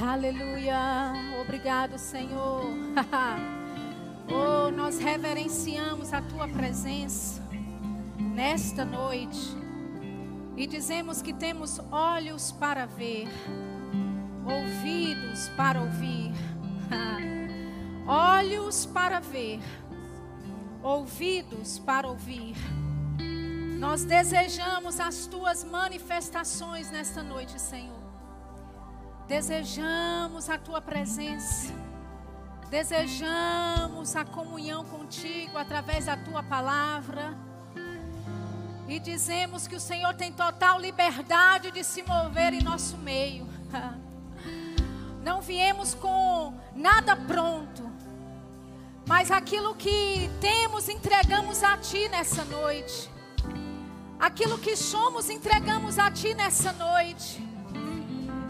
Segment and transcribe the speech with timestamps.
[0.00, 1.14] Aleluia.
[1.40, 2.64] Obrigado, Senhor.
[4.28, 7.42] oh, nós reverenciamos a tua presença
[8.18, 9.56] nesta noite
[10.54, 13.26] e dizemos que temos olhos para ver,
[14.44, 16.30] ouvidos para ouvir.
[18.06, 19.60] olhos para ver,
[20.82, 22.54] ouvidos para ouvir.
[23.78, 28.05] Nós desejamos as tuas manifestações nesta noite, Senhor.
[29.26, 31.74] Desejamos a tua presença.
[32.70, 37.36] Desejamos a comunhão contigo através da tua palavra.
[38.86, 43.48] E dizemos que o Senhor tem total liberdade de se mover em nosso meio.
[45.24, 47.90] Não viemos com nada pronto,
[49.08, 53.10] mas aquilo que temos entregamos a Ti nessa noite.
[54.20, 57.45] Aquilo que somos entregamos a Ti nessa noite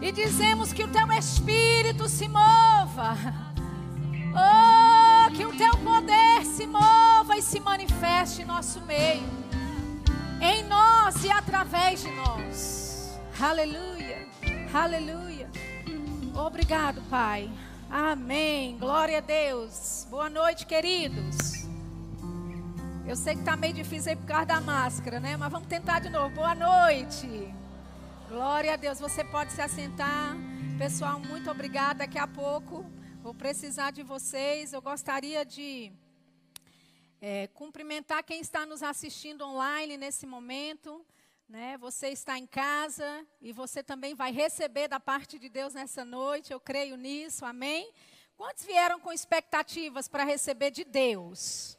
[0.01, 3.17] e dizemos que o teu espírito se mova.
[4.39, 9.27] Oh, que o teu poder se mova e se manifeste em nosso meio,
[10.41, 13.19] em nós e através de nós.
[13.41, 14.29] Aleluia,
[14.73, 15.51] aleluia.
[16.35, 17.51] Obrigado, Pai.
[17.91, 18.77] Amém.
[18.79, 20.07] Glória a Deus.
[20.10, 21.66] Boa noite, queridos.
[23.07, 25.37] Eu sei que está meio difícil aí por causa da máscara, né?
[25.37, 26.35] Mas vamos tentar de novo.
[26.35, 27.55] Boa noite.
[28.29, 28.99] Glória a Deus.
[28.99, 30.37] Você pode se assentar.
[30.77, 32.01] Pessoal, muito obrigada.
[32.01, 32.85] Daqui a pouco
[33.23, 34.73] vou precisar de vocês.
[34.73, 35.93] Eu gostaria de
[37.21, 41.07] é, cumprimentar quem está nos assistindo online nesse momento.
[41.49, 41.79] Né?
[41.79, 46.52] Você está em casa e você também vai receber da parte de Deus nessa noite.
[46.52, 47.45] Eu creio nisso.
[47.45, 47.93] Amém?
[48.37, 51.76] Quantos vieram com expectativas para receber de Deus?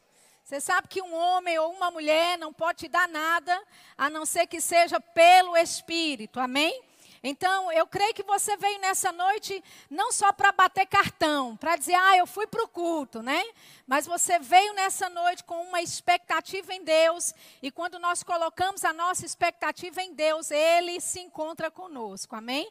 [0.48, 3.62] Você sabe que um homem ou uma mulher não pode te dar nada
[3.98, 6.82] a não ser que seja pelo Espírito, amém?
[7.22, 11.96] Então, eu creio que você veio nessa noite não só para bater cartão, para dizer,
[11.96, 13.44] ah, eu fui para o culto, né?
[13.86, 18.92] Mas você veio nessa noite com uma expectativa em Deus, e quando nós colocamos a
[18.94, 22.70] nossa expectativa em Deus, Ele se encontra conosco, amém?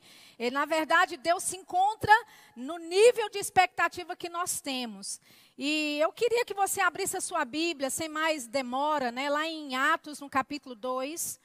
[0.52, 2.14] Na verdade, Deus se encontra
[2.56, 5.22] no nível de expectativa que nós temos.
[5.60, 9.76] E eu queria que você abrisse a sua Bíblia, sem mais demora, né, lá em
[9.76, 11.40] Atos, no capítulo 2.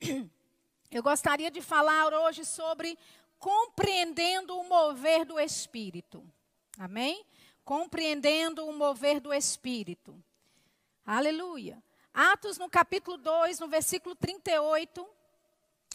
[0.90, 2.98] Eu gostaria de falar hoje sobre
[3.38, 6.24] compreendendo o mover do Espírito.
[6.78, 7.24] Amém?
[7.62, 10.20] Compreendendo o mover do Espírito.
[11.04, 11.82] Aleluia.
[12.14, 15.06] Atos, no capítulo 2, no versículo 38.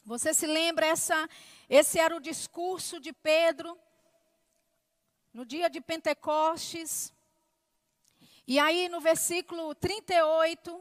[0.06, 1.28] Você se lembra, essa,
[1.68, 3.76] esse era o discurso de Pedro
[5.34, 7.15] no dia de Pentecostes.
[8.47, 10.79] E aí no versículo 38,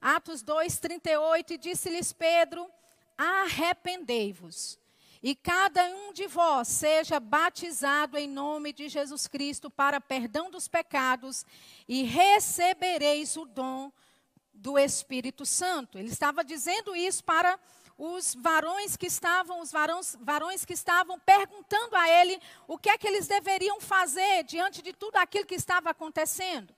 [0.00, 2.70] Atos 2, 38, disse-lhes Pedro:
[3.16, 4.78] Arrependei-vos,
[5.22, 10.68] e cada um de vós seja batizado em nome de Jesus Cristo para perdão dos
[10.68, 11.46] pecados,
[11.88, 13.90] e recebereis o dom
[14.52, 15.98] do Espírito Santo.
[15.98, 17.58] Ele estava dizendo isso para
[17.96, 22.98] os varões que estavam, os varões, varões que estavam perguntando a ele o que é
[22.98, 26.74] que eles deveriam fazer diante de tudo aquilo que estava acontecendo.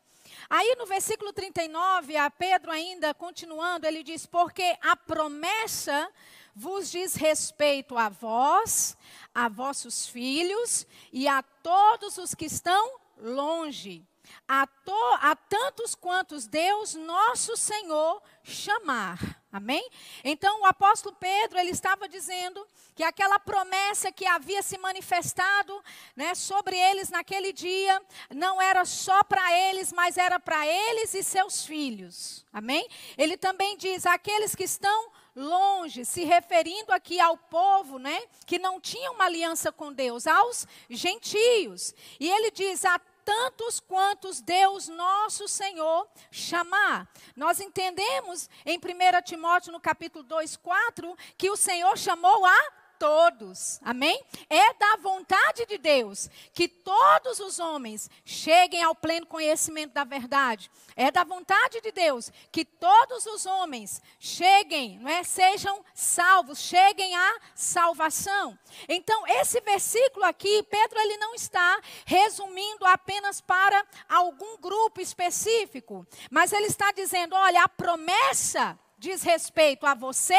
[0.54, 6.12] Aí no versículo 39, a Pedro ainda continuando, ele diz: Porque a promessa
[6.54, 8.94] vos diz respeito a vós,
[9.34, 14.06] a vossos filhos e a todos os que estão longe,
[14.46, 19.41] a, to, a tantos quantos Deus nosso Senhor chamar.
[19.52, 19.86] Amém?
[20.24, 25.78] Então o apóstolo Pedro, ele estava dizendo que aquela promessa que havia se manifestado
[26.16, 31.22] né, sobre eles naquele dia, não era só para eles, mas era para eles e
[31.22, 32.46] seus filhos.
[32.50, 32.88] Amém?
[33.18, 38.80] Ele também diz: aqueles que estão longe, se referindo aqui ao povo, né, que não
[38.80, 41.94] tinha uma aliança com Deus, aos gentios.
[42.18, 47.08] E ele diz: a tantos quantos Deus nosso Senhor chamar.
[47.36, 48.80] Nós entendemos em 1
[49.24, 53.80] Timóteo no capítulo 2, 4, que o Senhor chamou a todos.
[53.82, 54.22] Amém?
[54.48, 60.70] É da vontade de Deus que todos os homens cheguem ao pleno conhecimento da verdade.
[60.94, 67.16] É da vontade de Deus que todos os homens cheguem, não é, sejam salvos, cheguem
[67.16, 68.56] à salvação.
[68.88, 76.52] Então, esse versículo aqui, Pedro ele não está resumindo apenas para algum grupo específico, mas
[76.52, 80.38] ele está dizendo, olha, a promessa diz respeito a você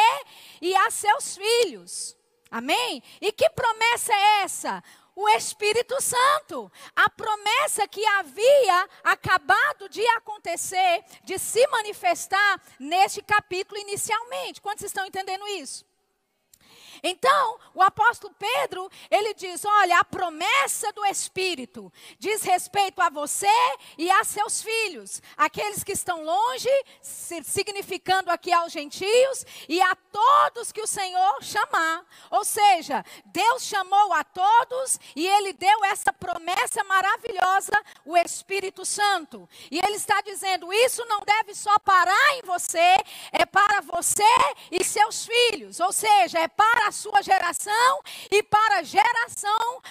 [0.61, 2.22] e a seus filhos.
[2.53, 3.01] Amém?
[3.19, 4.83] E que promessa é essa?
[5.15, 6.71] O Espírito Santo.
[6.95, 14.61] A promessa que havia acabado de acontecer, de se manifestar neste capítulo inicialmente.
[14.61, 15.83] Quantos estão entendendo isso?
[17.03, 23.45] Então, o apóstolo Pedro, ele diz: olha, a promessa do Espírito diz respeito a você
[23.97, 26.69] e a seus filhos, aqueles que estão longe,
[27.01, 32.05] significando aqui aos gentios, e a todos que o Senhor chamar.
[32.31, 37.73] Ou seja, Deus chamou a todos e ele deu essa promessa maravilhosa,
[38.05, 39.49] o Espírito Santo.
[39.69, 42.95] E ele está dizendo: isso não deve só parar em você,
[43.33, 44.23] é para você
[44.71, 45.81] e seus filhos.
[45.81, 48.01] Ou seja, é para sua geração
[48.31, 49.81] e para geração,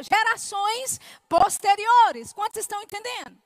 [0.00, 2.32] gerações posteriores.
[2.32, 3.36] Quantos estão entendendo?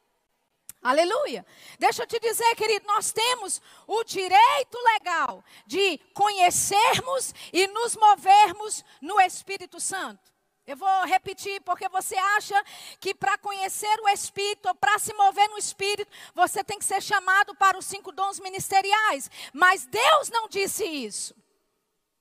[0.82, 1.46] Aleluia.
[1.78, 8.84] Deixa eu te dizer, querido, nós temos o direito legal de conhecermos e nos movermos
[9.00, 10.34] no Espírito Santo.
[10.66, 12.62] Eu vou repetir, porque você acha
[13.00, 17.54] que para conhecer o Espírito, para se mover no Espírito, você tem que ser chamado
[17.54, 19.30] para os cinco dons ministeriais.
[19.54, 21.34] Mas Deus não disse isso.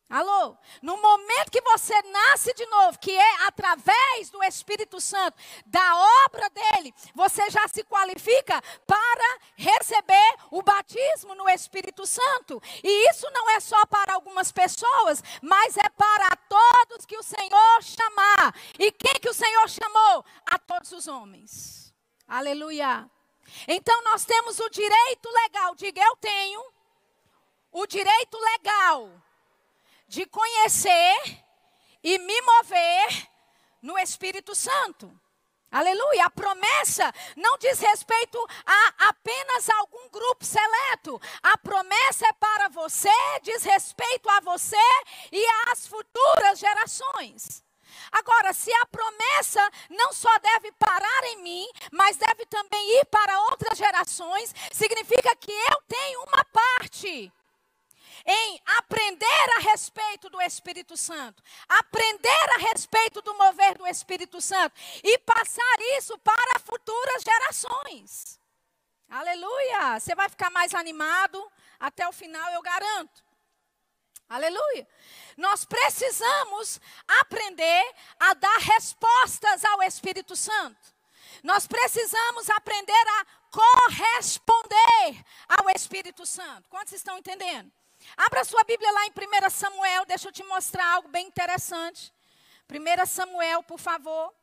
[0.10, 0.56] Alô?
[0.82, 5.96] No momento que você nasce de novo, que é através do Espírito Santo, da
[6.26, 12.62] obra dele, você já se qualifica para receber o batismo no Espírito Santo.
[12.84, 17.82] E isso não é só para algumas pessoas, mas é para todos que o Senhor
[17.82, 18.56] chamar.
[18.78, 20.24] E quem que o Senhor chamou?
[20.46, 21.92] A todos os homens.
[22.28, 23.10] Aleluia.
[23.68, 26.64] Então nós temos o direito legal, diga eu tenho
[27.72, 29.10] o direito legal
[30.13, 31.44] de conhecer
[32.04, 33.27] e me mover
[33.81, 35.12] no Espírito Santo.
[35.71, 36.25] Aleluia.
[36.25, 41.19] A promessa não diz respeito a apenas algum grupo seleto.
[41.42, 43.10] A promessa é para você,
[43.42, 44.77] diz respeito a você
[45.31, 47.63] e às futuras gerações.
[48.12, 53.42] Agora, se a promessa não só deve parar em mim, mas deve também ir para
[53.50, 57.33] outras gerações, significa que eu tenho uma parte
[58.25, 64.80] em aprender a respeito do Espírito Santo, aprender a respeito do mover do Espírito Santo
[65.04, 68.40] e passar isso para futuras gerações.
[69.10, 70.00] Aleluia!
[70.00, 73.24] Você vai ficar mais animado até o final, eu garanto.
[74.30, 74.88] Aleluia!
[75.38, 80.94] Nós precisamos aprender a dar respostas ao Espírito Santo.
[81.44, 86.70] Nós precisamos aprender a corresponder ao Espírito Santo.
[86.70, 87.72] Quantos estão entendendo?
[88.16, 92.14] Abra sua Bíblia lá em 1 Samuel, deixa eu te mostrar algo bem interessante.
[92.70, 94.34] 1 Samuel, por favor,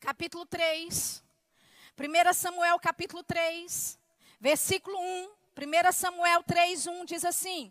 [0.00, 1.22] capítulo 3.
[1.98, 3.98] 1 Samuel, capítulo 3,
[4.40, 5.30] versículo 1.
[5.56, 7.70] 1 Samuel 3, 1 diz assim: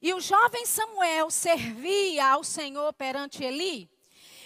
[0.00, 3.90] E o jovem Samuel servia ao Senhor perante Eli,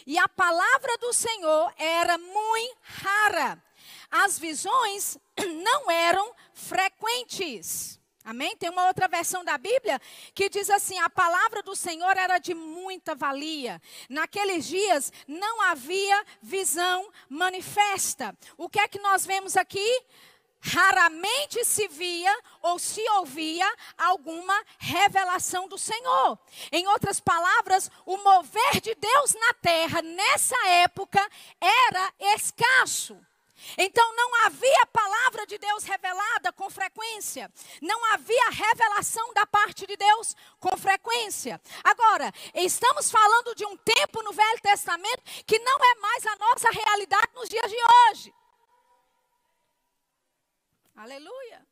[0.06, 3.62] e a palavra do Senhor era muito rara.
[4.10, 5.18] As visões
[5.62, 7.97] não eram frequentes.
[8.28, 8.54] Amém?
[8.58, 9.98] Tem uma outra versão da Bíblia
[10.34, 13.80] que diz assim: a palavra do Senhor era de muita valia.
[14.06, 18.36] Naqueles dias não havia visão manifesta.
[18.58, 20.04] O que é que nós vemos aqui?
[20.60, 23.66] Raramente se via ou se ouvia
[23.96, 26.38] alguma revelação do Senhor.
[26.70, 31.26] Em outras palavras, o mover de Deus na terra nessa época
[31.58, 33.18] era escasso.
[33.76, 37.50] Então não havia palavra de Deus revelada com frequência,
[37.80, 41.60] não havia revelação da parte de Deus com frequência.
[41.84, 46.70] Agora, estamos falando de um tempo no Velho Testamento que não é mais a nossa
[46.70, 48.34] realidade nos dias de hoje.
[50.96, 51.66] Aleluia.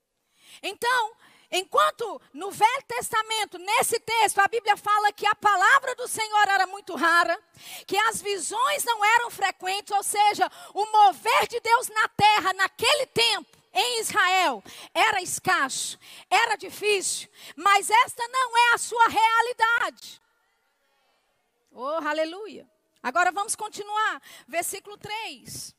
[0.63, 1.17] Então,
[1.51, 6.67] Enquanto no Velho Testamento, nesse texto, a Bíblia fala que a palavra do Senhor era
[6.67, 7.39] muito rara,
[7.87, 13.07] que as visões não eram frequentes, ou seja, o mover de Deus na terra naquele
[13.07, 15.99] tempo, em Israel, era escasso,
[16.31, 20.21] era difícil, mas esta não é a sua realidade.
[21.71, 22.67] Oh, aleluia.
[23.03, 25.76] Agora vamos continuar, versículo 3.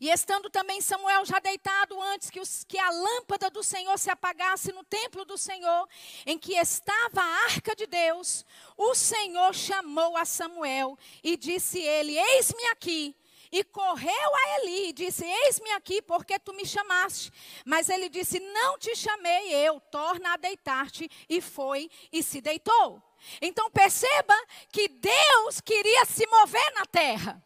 [0.00, 4.10] E estando também Samuel já deitado antes que, os, que, a lâmpada do Senhor se
[4.10, 5.88] apagasse no templo do Senhor,
[6.24, 8.44] em que estava a arca de Deus,
[8.76, 13.16] o Senhor chamou a Samuel e disse ele: Eis-me aqui.
[13.52, 17.32] E correu a Eli e disse: Eis-me aqui, porque tu me chamaste.
[17.64, 21.08] Mas ele disse: Não te chamei eu, torna a deitar-te.
[21.28, 23.02] E foi e se deitou.
[23.40, 24.34] Então perceba
[24.70, 27.42] que Deus queria se mover na terra.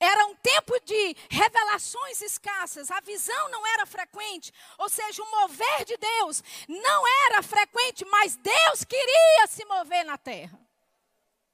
[0.00, 5.84] Era um tempo de revelações escassas, a visão não era frequente, ou seja, o mover
[5.84, 10.58] de Deus não era frequente, mas Deus queria se mover na terra.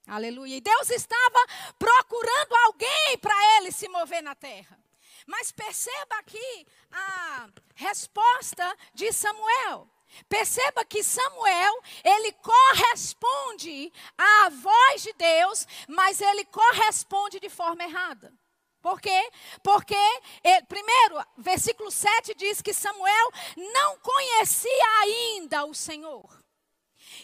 [0.06, 0.56] Aleluia.
[0.56, 4.78] E Deus estava procurando alguém para ele se mover na terra.
[5.26, 9.90] Mas perceba aqui a resposta de Samuel.
[10.28, 18.32] Perceba que Samuel, ele corresponde à voz de Deus, mas ele corresponde de forma errada.
[18.80, 19.30] Por quê?
[19.62, 19.96] Porque,
[20.44, 26.46] ele, primeiro, versículo 7 diz que Samuel não conhecia ainda o Senhor.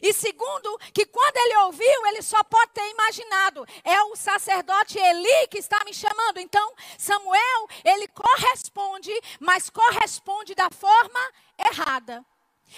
[0.00, 5.46] E segundo, que quando ele ouviu, ele só pode ter imaginado, é o sacerdote Eli
[5.48, 6.38] que está me chamando.
[6.38, 12.24] Então, Samuel, ele corresponde, mas corresponde da forma errada.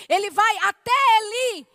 [0.09, 1.67] Ele vai até Eli,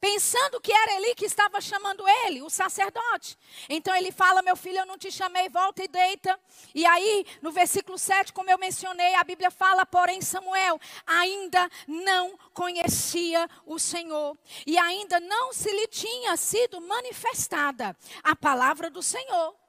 [0.00, 3.36] pensando que era Eli que estava chamando ele, o sacerdote.
[3.68, 6.38] Então ele fala: Meu filho, eu não te chamei, volta e deita.
[6.74, 12.38] E aí, no versículo 7, como eu mencionei, a Bíblia fala: Porém, Samuel ainda não
[12.54, 14.36] conhecia o Senhor,
[14.66, 19.59] e ainda não se lhe tinha sido manifestada a palavra do Senhor.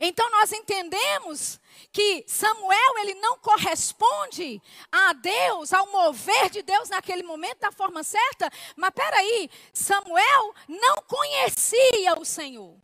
[0.00, 1.60] Então nós entendemos
[1.92, 8.02] que Samuel ele não corresponde a Deus, ao mover de Deus naquele momento da forma
[8.02, 12.74] certa, mas peraí, Samuel não conhecia o Senhor.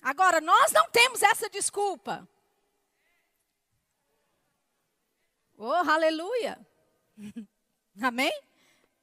[0.00, 2.28] Agora, nós não temos essa desculpa.
[5.58, 6.64] Oh, aleluia.
[8.00, 8.32] Amém?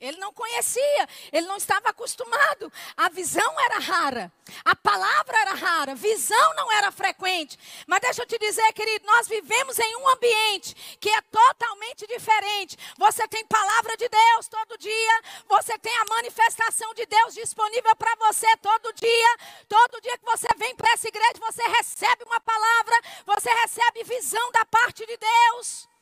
[0.03, 2.71] Ele não conhecia, ele não estava acostumado.
[2.97, 4.31] A visão era rara,
[4.65, 7.57] a palavra era rara, visão não era frequente.
[7.87, 12.77] Mas deixa eu te dizer, querido, nós vivemos em um ambiente que é totalmente diferente.
[12.97, 18.13] Você tem palavra de Deus todo dia, você tem a manifestação de Deus disponível para
[18.27, 19.37] você todo dia.
[19.69, 24.51] Todo dia que você vem para essa igreja, você recebe uma palavra, você recebe visão
[24.51, 25.92] da parte de Deus.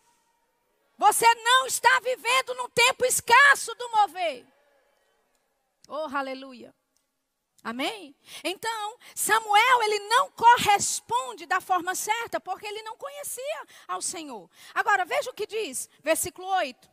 [1.02, 4.46] Você não está vivendo num tempo escasso do mover.
[5.88, 6.72] Oh, aleluia.
[7.64, 8.16] Amém?
[8.44, 14.48] Então, Samuel, ele não corresponde da forma certa, porque ele não conhecia ao Senhor.
[14.76, 16.88] Agora, veja o que diz, versículo 8.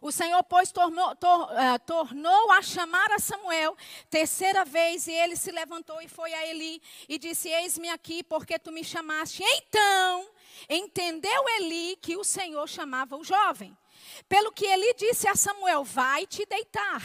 [0.00, 3.76] O Senhor, pois, tornou, tor, uh, tornou a chamar a Samuel
[4.08, 8.56] terceira vez, e ele se levantou e foi a Eli e disse: Eis-me aqui, porque
[8.56, 9.42] tu me chamaste.
[9.42, 10.32] Então
[10.68, 13.76] entendeu Eli que o Senhor chamava o jovem.
[14.28, 17.02] Pelo que Eli disse a Samuel: Vai te deitar.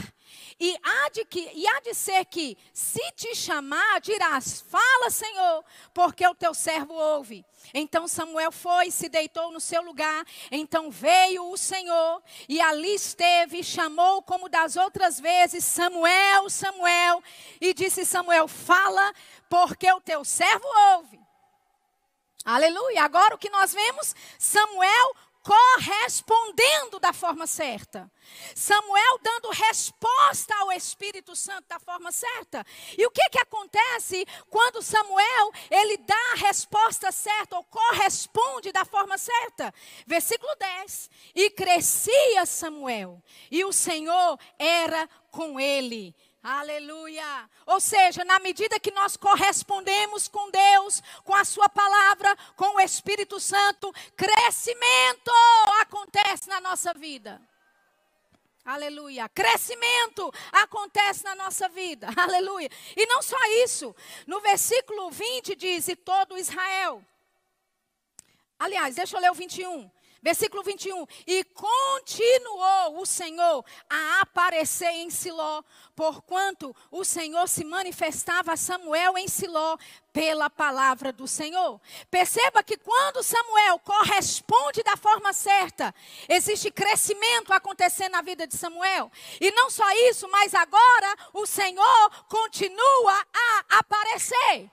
[0.59, 5.63] E há, de que, e há de ser que, se te chamar, dirás: Fala, Senhor,
[5.93, 7.45] porque o teu servo ouve.
[7.73, 10.25] Então Samuel foi, se deitou no seu lugar.
[10.51, 17.23] Então veio o Senhor e ali esteve, chamou como das outras vezes: Samuel, Samuel.
[17.59, 19.13] E disse Samuel: Fala,
[19.49, 21.18] porque o teu servo ouve.
[22.49, 23.03] Aleluia.
[23.03, 24.15] Agora o que nós vemos?
[24.39, 28.11] Samuel correspondendo da forma certa.
[28.55, 32.65] Samuel dando resposta ao Espírito Santo da forma certa.
[32.97, 38.83] E o que que acontece quando Samuel, ele dá a resposta certa ou corresponde da
[38.83, 39.71] forma certa?
[40.07, 41.09] Versículo 10.
[41.35, 47.49] E crescia Samuel, e o Senhor era com ele Aleluia.
[47.65, 52.79] Ou seja, na medida que nós correspondemos com Deus, com a Sua palavra, com o
[52.79, 55.31] Espírito Santo, crescimento
[55.81, 57.41] acontece na nossa vida.
[58.63, 59.27] Aleluia.
[59.29, 62.07] Crescimento acontece na nossa vida.
[62.15, 62.69] Aleluia.
[62.95, 63.93] E não só isso.
[64.25, 67.03] No versículo 20 diz: E todo Israel.
[68.57, 69.89] Aliás, deixa eu ler o 21.
[70.21, 71.05] Versículo 21.
[71.25, 75.63] E continuou o Senhor a aparecer em Siló,
[75.95, 79.77] porquanto o Senhor se manifestava a Samuel em Siló
[80.11, 81.79] pela palavra do Senhor.
[82.09, 85.93] Perceba que quando Samuel corresponde da forma certa,
[86.27, 89.11] existe crescimento acontecendo na vida de Samuel.
[89.39, 94.69] E não só isso, mas agora o Senhor continua a aparecer.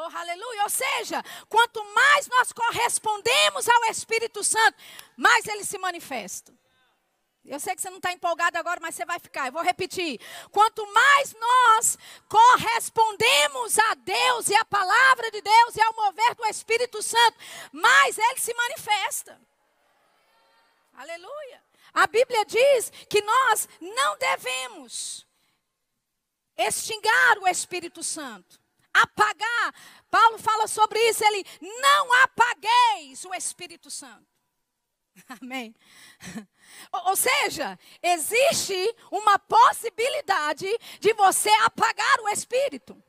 [0.00, 0.62] Oh, aleluia.
[0.62, 4.78] Ou seja, quanto mais nós correspondemos ao Espírito Santo,
[5.16, 6.54] mais ele se manifesta.
[7.44, 9.46] Eu sei que você não está empolgado agora, mas você vai ficar.
[9.46, 10.20] Eu vou repetir.
[10.52, 16.46] Quanto mais nós correspondemos a Deus e a palavra de Deus e ao mover do
[16.46, 17.36] Espírito Santo,
[17.72, 19.40] mais ele se manifesta.
[20.92, 21.60] Aleluia.
[21.92, 25.26] A Bíblia diz que nós não devemos
[26.56, 28.60] extinguir o Espírito Santo
[28.92, 29.74] apagar.
[30.10, 34.26] Paulo fala sobre isso, ele não apagueis o Espírito Santo.
[35.40, 35.74] Amém.
[37.06, 40.66] Ou seja, existe uma possibilidade
[41.00, 43.02] de você apagar o Espírito.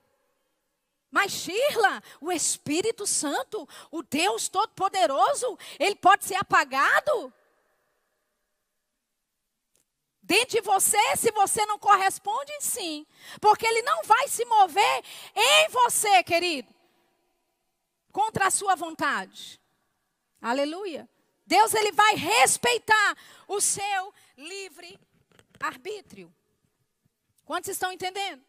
[1.11, 7.33] Mas Shirla, o Espírito Santo, o Deus Todo-Poderoso, ele pode ser apagado?
[10.29, 13.03] Dentro de você, se você não corresponde, sim.
[13.41, 15.03] Porque ele não vai se mover
[15.35, 16.71] em você, querido,
[18.11, 19.59] contra a sua vontade.
[20.39, 21.09] Aleluia.
[21.47, 23.17] Deus ele vai respeitar
[23.47, 24.99] o seu livre
[25.59, 26.31] arbítrio.
[27.43, 28.45] Quantos estão entendendo?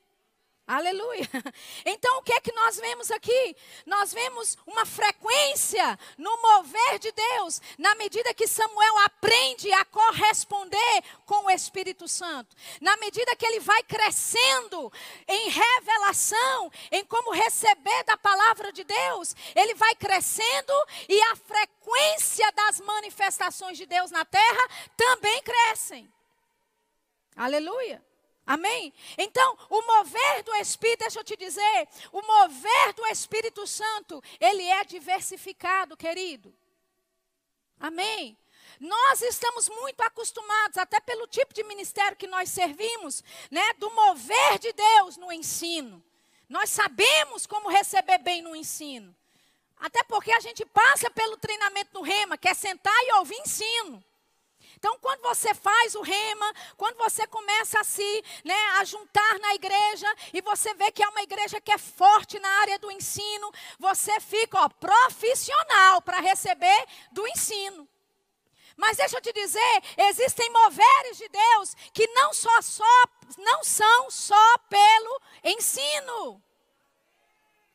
[0.71, 1.29] Aleluia.
[1.85, 3.57] Então, o que é que nós vemos aqui?
[3.87, 11.03] Nós vemos uma frequência no mover de Deus, na medida que Samuel aprende a corresponder
[11.27, 12.55] com o Espírito Santo.
[12.81, 14.93] Na medida que ele vai crescendo
[15.27, 20.73] em revelação, em como receber da palavra de Deus, ele vai crescendo
[21.09, 26.13] e a frequência das manifestações de Deus na terra também crescem.
[27.35, 28.10] Aleluia.
[28.51, 28.93] Amém?
[29.17, 34.65] Então, o mover do Espírito, deixa eu te dizer, o mover do Espírito Santo, ele
[34.65, 36.53] é diversificado, querido.
[37.79, 38.37] Amém?
[38.81, 44.59] Nós estamos muito acostumados, até pelo tipo de ministério que nós servimos, né, do mover
[44.59, 46.03] de Deus no ensino.
[46.49, 49.15] Nós sabemos como receber bem no ensino.
[49.79, 54.03] Até porque a gente passa pelo treinamento no rema, que é sentar e ouvir ensino.
[54.81, 59.55] Então, quando você faz o rema, quando você começa a se, né, a juntar na
[59.55, 63.53] igreja e você vê que é uma igreja que é forte na área do ensino,
[63.79, 67.87] você fica ó, profissional para receber do ensino.
[68.75, 73.05] Mas deixa eu te dizer, existem moveres de Deus que não só, só
[73.37, 76.43] não são só pelo ensino.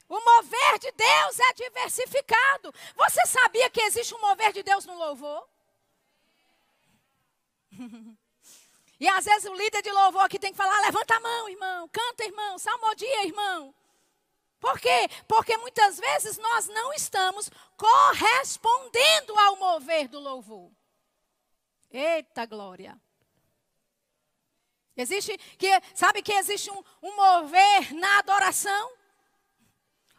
[0.09, 2.73] O mover de Deus é diversificado.
[2.95, 5.47] Você sabia que existe um mover de Deus no louvor?
[8.97, 11.89] E às vezes o líder de louvor aqui tem que falar: levanta a mão, irmão,
[11.89, 13.75] canta, irmão, salmodia, irmão.
[14.59, 15.09] Por quê?
[15.27, 20.71] Porque muitas vezes nós não estamos correspondendo ao mover do louvor.
[21.91, 22.99] Eita glória.
[24.97, 28.94] Existe que sabe que existe um, um mover na adoração?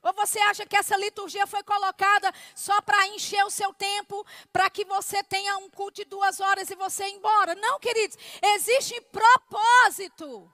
[0.06, 4.70] Ou você acha que essa liturgia foi colocada só para encher o seu tempo, para
[4.70, 7.56] que você tenha um culto de duas horas e você ir embora?
[7.56, 8.16] Não, queridos.
[8.40, 10.48] Existe propósito.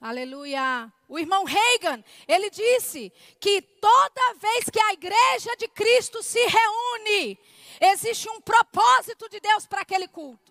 [0.00, 0.90] Aleluia.
[1.06, 7.38] O irmão Reagan, ele disse que toda vez que a igreja de Cristo se reúne,
[7.82, 10.49] existe um propósito de Deus para aquele culto.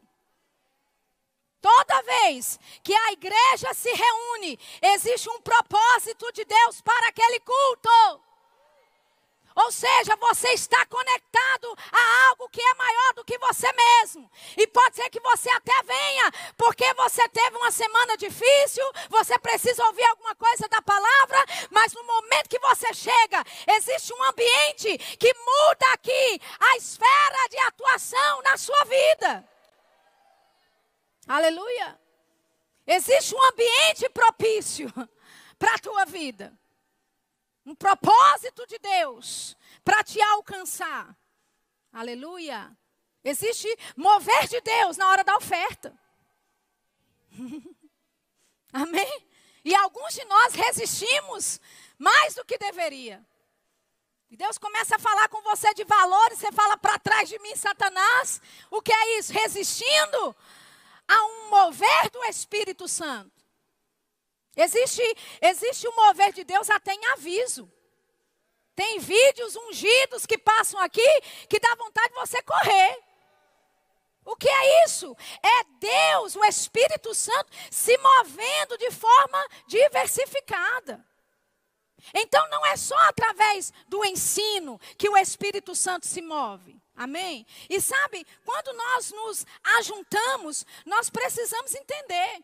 [1.62, 8.30] Toda vez que a igreja se reúne, existe um propósito de Deus para aquele culto.
[9.56, 14.30] Ou seja, você está conectado a algo que é maior do que você mesmo.
[14.56, 19.86] E pode ser que você até venha, porque você teve uma semana difícil, você precisa
[19.88, 23.44] ouvir alguma coisa da palavra, mas no momento que você chega,
[23.76, 29.59] existe um ambiente que muda aqui a esfera de atuação na sua vida.
[31.30, 32.02] Aleluia.
[32.88, 34.92] Existe um ambiente propício
[35.60, 36.58] para a tua vida.
[37.64, 41.16] Um propósito de Deus para te alcançar.
[41.94, 42.76] Aleluia.
[43.24, 45.96] Existe mover de Deus na hora da oferta.
[48.74, 49.28] Amém?
[49.64, 51.62] E alguns de nós resistimos
[51.96, 53.24] mais do que deveria.
[54.32, 57.56] E Deus começa a falar com você de valores, você fala para trás de mim,
[57.56, 58.42] Satanás.
[58.72, 59.32] O que é isso?
[59.32, 60.36] Resistindo
[61.10, 63.32] a um mover do Espírito Santo.
[64.56, 65.02] Existe,
[65.42, 67.72] existe um mover de Deus até em aviso.
[68.76, 73.04] Tem vídeos ungidos que passam aqui que dá vontade de você correr.
[74.24, 75.16] O que é isso?
[75.44, 81.06] É Deus, o Espírito Santo, se movendo de forma diversificada.
[82.14, 86.79] Então não é só através do ensino que o Espírito Santo se move.
[87.00, 87.46] Amém?
[87.70, 89.46] E sabe, quando nós nos
[89.78, 92.44] ajuntamos, nós precisamos entender.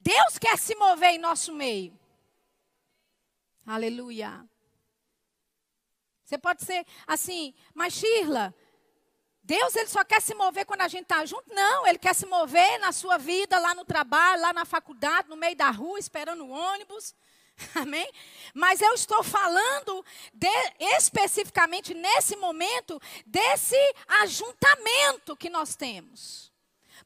[0.00, 1.96] Deus quer se mover em nosso meio.
[3.64, 4.44] Aleluia.
[6.24, 8.52] Você pode ser assim, mas Shirla,
[9.44, 11.54] Deus ele só quer se mover quando a gente está junto?
[11.54, 15.36] Não, ele quer se mover na sua vida, lá no trabalho, lá na faculdade, no
[15.36, 17.14] meio da rua, esperando o ônibus.
[17.74, 18.10] Amém?
[18.52, 20.48] Mas eu estou falando de,
[20.96, 26.52] especificamente nesse momento desse ajuntamento que nós temos.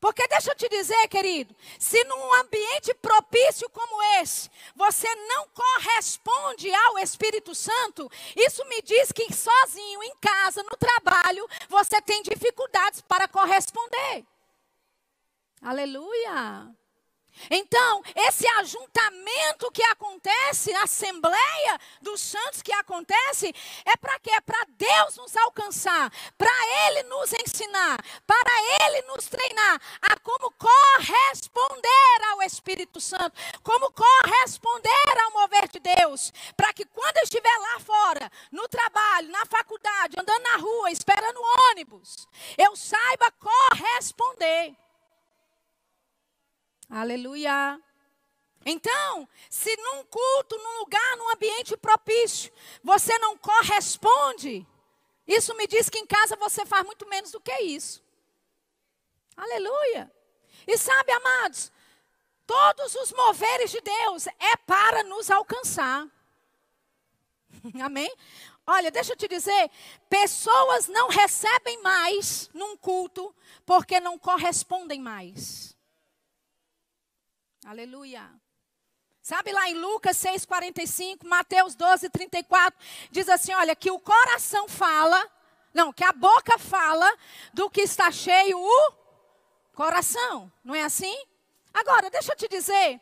[0.01, 6.73] Porque deixa eu te dizer, querido, se num ambiente propício como esse, você não corresponde
[6.73, 13.01] ao Espírito Santo, isso me diz que sozinho, em casa, no trabalho, você tem dificuldades
[13.01, 14.25] para corresponder.
[15.61, 16.73] Aleluia.
[17.51, 24.31] Então, esse ajuntamento que acontece, a assembleia dos santos que acontece, é para quê?
[24.31, 26.51] É para Deus nos alcançar, para
[26.87, 35.19] Ele nos ensinar, para Ele nos treinar a como corresponder ao Espírito Santo, como corresponder
[35.25, 40.17] ao mover de Deus, para que quando eu estiver lá fora, no trabalho, na faculdade,
[40.19, 44.77] andando na rua, esperando o ônibus, eu saiba corresponder.
[46.89, 47.81] Aleluia.
[48.65, 54.67] Então, se num culto, num lugar, num ambiente propício, você não corresponde,
[55.27, 58.03] isso me diz que em casa você faz muito menos do que isso.
[59.37, 60.11] Aleluia.
[60.67, 61.71] E sabe, amados,
[62.47, 66.07] todos os moveres de Deus é para nos alcançar.
[67.83, 68.13] Amém?
[68.67, 69.71] Olha, deixa eu te dizer,
[70.11, 75.78] pessoas não recebem mais num culto porque não correspondem mais.
[77.69, 78.27] Aleluia.
[79.21, 85.31] Sabe lá em Lucas 6,45, Mateus 12, 34, diz assim: olha, que o coração fala,
[85.75, 87.07] não, que a boca fala
[87.53, 88.93] do que está cheio o
[89.75, 90.51] coração.
[90.65, 91.15] Não é assim?
[91.75, 92.99] Agora, deixa eu te dizer,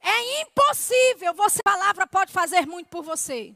[0.00, 3.54] é impossível, você, a palavra pode fazer muito por você.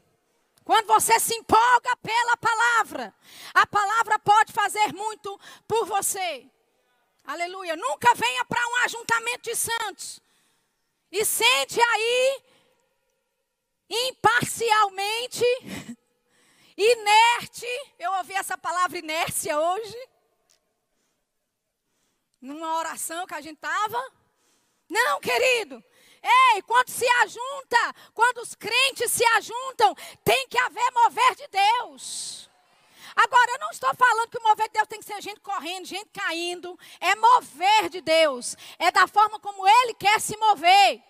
[0.63, 3.11] Quando você se empolga pela palavra,
[3.51, 6.47] a palavra pode fazer muito por você.
[7.25, 7.75] Aleluia.
[7.75, 10.19] Nunca venha para um ajuntamento de santos
[11.11, 12.43] e sente aí
[13.89, 15.45] imparcialmente,
[16.75, 17.67] inerte.
[17.97, 20.09] Eu ouvi essa palavra inércia hoje.
[22.41, 24.03] Numa oração que a gente estava.
[24.89, 25.83] Não, querido.
[26.21, 32.49] Ei, quando se ajunta, quando os crentes se ajuntam, tem que haver mover de Deus.
[33.15, 35.85] Agora, eu não estou falando que o mover de Deus tem que ser gente correndo,
[35.85, 36.77] gente caindo.
[36.99, 38.55] É mover de Deus.
[38.79, 41.01] É da forma como Ele quer se mover.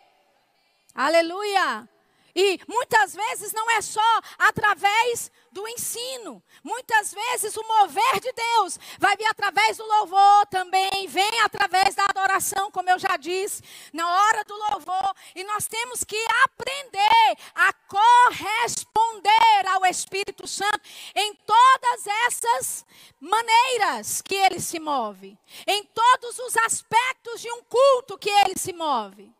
[0.94, 1.88] Aleluia.
[2.36, 4.02] E muitas vezes não é só
[4.40, 6.42] através do ensino.
[6.64, 12.06] Muitas vezes o mover de Deus vai vir através do louvor também, vem através da
[12.06, 13.62] adoração, como eu já disse,
[13.94, 15.16] na hora do louvor.
[15.36, 20.82] E nós temos que aprender a corresponder ao Espírito Santo
[21.16, 22.86] em todas essas
[23.20, 28.74] maneiras que ele se move, em todos os aspectos de um culto que ele se
[28.74, 29.32] move.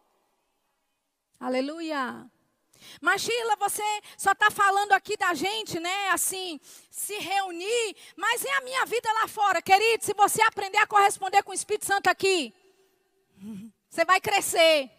[1.40, 2.30] Aleluia.
[3.02, 3.84] Mas Sheila, você
[4.18, 6.10] só está falando aqui da gente, né?
[6.10, 7.96] Assim, se reunir.
[8.16, 10.04] Mas é a minha vida lá fora, querido.
[10.04, 12.54] Se você aprender a corresponder com o Espírito Santo aqui,
[13.90, 14.90] você vai crescer.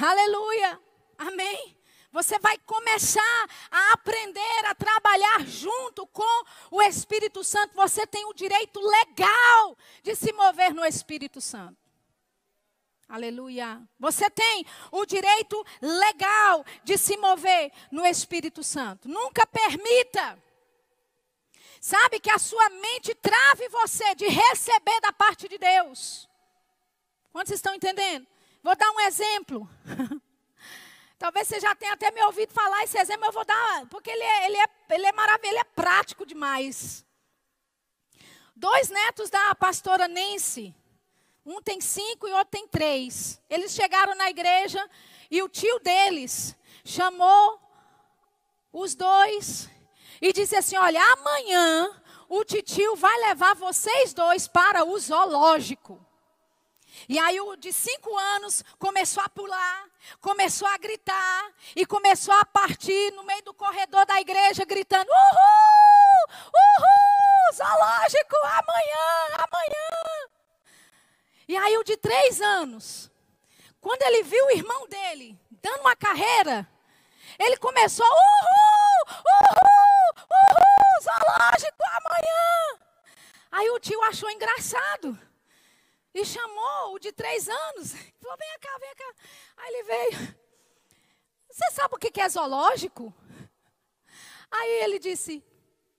[0.00, 0.80] Aleluia.
[1.18, 1.76] Amém.
[2.12, 7.74] Você vai começar a aprender a trabalhar junto com o Espírito Santo.
[7.74, 11.81] Você tem o direito legal de se mover no Espírito Santo.
[13.12, 13.86] Aleluia.
[13.98, 19.06] Você tem o direito legal de se mover no Espírito Santo.
[19.06, 20.42] Nunca permita.
[21.78, 26.26] Sabe que a sua mente trave você de receber da parte de Deus.
[27.30, 28.26] Quantos estão entendendo?
[28.62, 29.68] Vou dar um exemplo.
[31.18, 34.22] Talvez você já tenha até me ouvido falar esse exemplo, eu vou dar, porque ele
[34.22, 37.04] é, ele é, ele é maravilhoso, ele é prático demais.
[38.56, 40.74] Dois netos da pastora Nancy,
[41.44, 43.40] um tem cinco e outro tem três.
[43.50, 44.88] Eles chegaram na igreja
[45.30, 47.60] e o tio deles chamou
[48.72, 49.68] os dois
[50.20, 56.00] e disse assim: Olha, amanhã o tio vai levar vocês dois para o zoológico.
[57.08, 59.86] E aí o de cinco anos começou a pular,
[60.20, 66.36] começou a gritar e começou a partir no meio do corredor da igreja gritando: Uhul!
[66.54, 67.54] Uhul!
[67.54, 68.36] Zoológico!
[68.44, 69.44] Amanhã!
[69.44, 70.31] Amanhã!
[71.48, 73.10] E aí o de três anos,
[73.80, 76.68] quando ele viu o irmão dele dando uma carreira,
[77.38, 82.82] ele começou, uhul, uhul, uhul, zoológico amanhã.
[83.50, 85.18] Aí o tio achou engraçado
[86.14, 87.92] e chamou o de três anos.
[88.20, 89.14] Falou, vem cá, vem cá.
[89.58, 90.42] Aí ele veio.
[91.50, 93.12] Você sabe o que é zoológico?
[94.50, 95.44] Aí ele disse,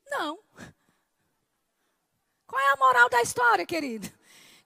[0.08, 0.40] não.
[2.48, 4.08] Qual é a moral da história, querido?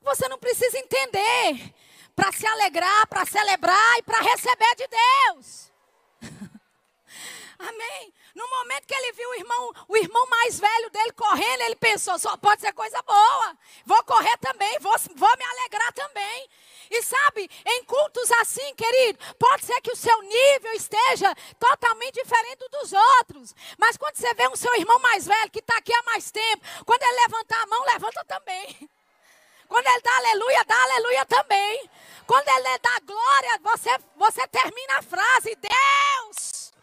[0.07, 1.73] Você não precisa entender
[2.15, 5.71] para se alegrar, para celebrar e para receber de Deus.
[7.59, 8.13] Amém.
[8.33, 12.17] No momento que ele viu o irmão, o irmão mais velho dele correndo, ele pensou:
[12.17, 13.57] só pode ser coisa boa.
[13.85, 16.49] Vou correr também, vou, vou me alegrar também.
[16.89, 22.65] E sabe, em cultos assim, querido, pode ser que o seu nível esteja totalmente diferente
[22.71, 23.53] dos outros.
[23.77, 26.65] Mas quando você vê um seu irmão mais velho que está aqui há mais tempo,
[26.85, 28.89] quando ele levantar a mão, levanta também.
[29.67, 31.89] Quando ele dá aleluia, dá aleluia também.
[32.25, 36.73] Quando ele dá glória, você, você termina a frase: Deus.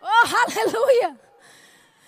[0.00, 1.20] Oh, aleluia.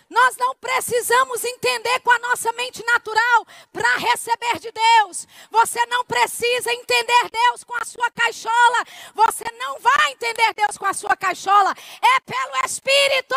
[0.09, 5.27] Nós não precisamos entender com a nossa mente natural para receber de Deus.
[5.51, 8.85] Você não precisa entender Deus com a sua caixola.
[9.15, 11.75] Você não vai entender Deus com a sua caixola.
[12.01, 13.35] É pelo Espírito.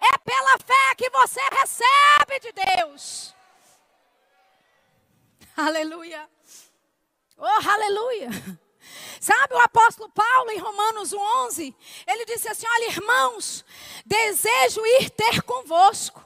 [0.00, 3.37] É pela fé que você recebe de Deus.
[5.58, 6.30] Aleluia.
[7.36, 8.30] Oh, aleluia.
[9.20, 11.74] Sabe o apóstolo Paulo em Romanos 11?
[12.06, 13.64] Ele disse assim: Olha, irmãos,
[14.06, 16.24] desejo ir ter convosco,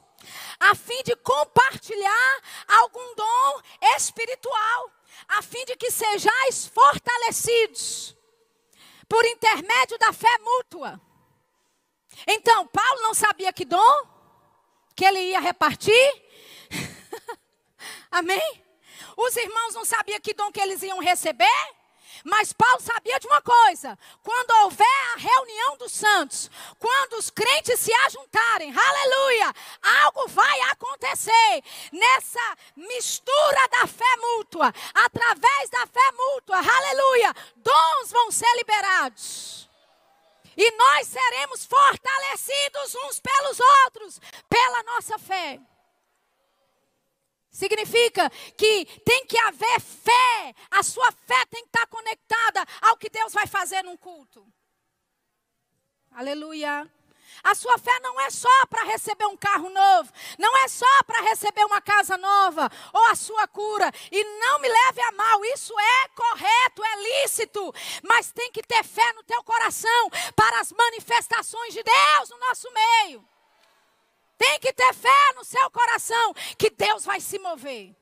[0.60, 3.62] a fim de compartilhar algum dom
[3.96, 4.92] espiritual,
[5.28, 8.14] a fim de que sejais fortalecidos
[9.08, 11.00] por intermédio da fé mútua.
[12.26, 14.06] Então, Paulo não sabia que dom
[14.94, 16.22] que ele ia repartir.
[18.10, 18.61] Amém?
[19.16, 21.46] Os irmãos não sabiam que dom que eles iam receber.
[22.24, 27.80] Mas Paulo sabia de uma coisa: quando houver a reunião dos santos, quando os crentes
[27.80, 29.54] se ajuntarem, aleluia,
[30.04, 38.30] algo vai acontecer nessa mistura da fé mútua, através da fé mútua, aleluia, dons vão
[38.30, 39.68] ser liberados.
[40.56, 44.20] E nós seremos fortalecidos uns pelos outros,
[44.50, 45.58] pela nossa fé.
[47.52, 50.54] Significa que tem que haver fé.
[50.70, 54.42] A sua fé tem que estar conectada ao que Deus vai fazer num culto.
[56.10, 56.90] Aleluia.
[57.44, 61.22] A sua fé não é só para receber um carro novo, não é só para
[61.22, 63.90] receber uma casa nova ou a sua cura.
[64.10, 68.84] E não me leve a mal, isso é correto, é lícito, mas tem que ter
[68.84, 73.31] fé no teu coração para as manifestações de Deus no nosso meio.
[74.42, 77.94] Tem que ter fé no seu coração que Deus vai se mover.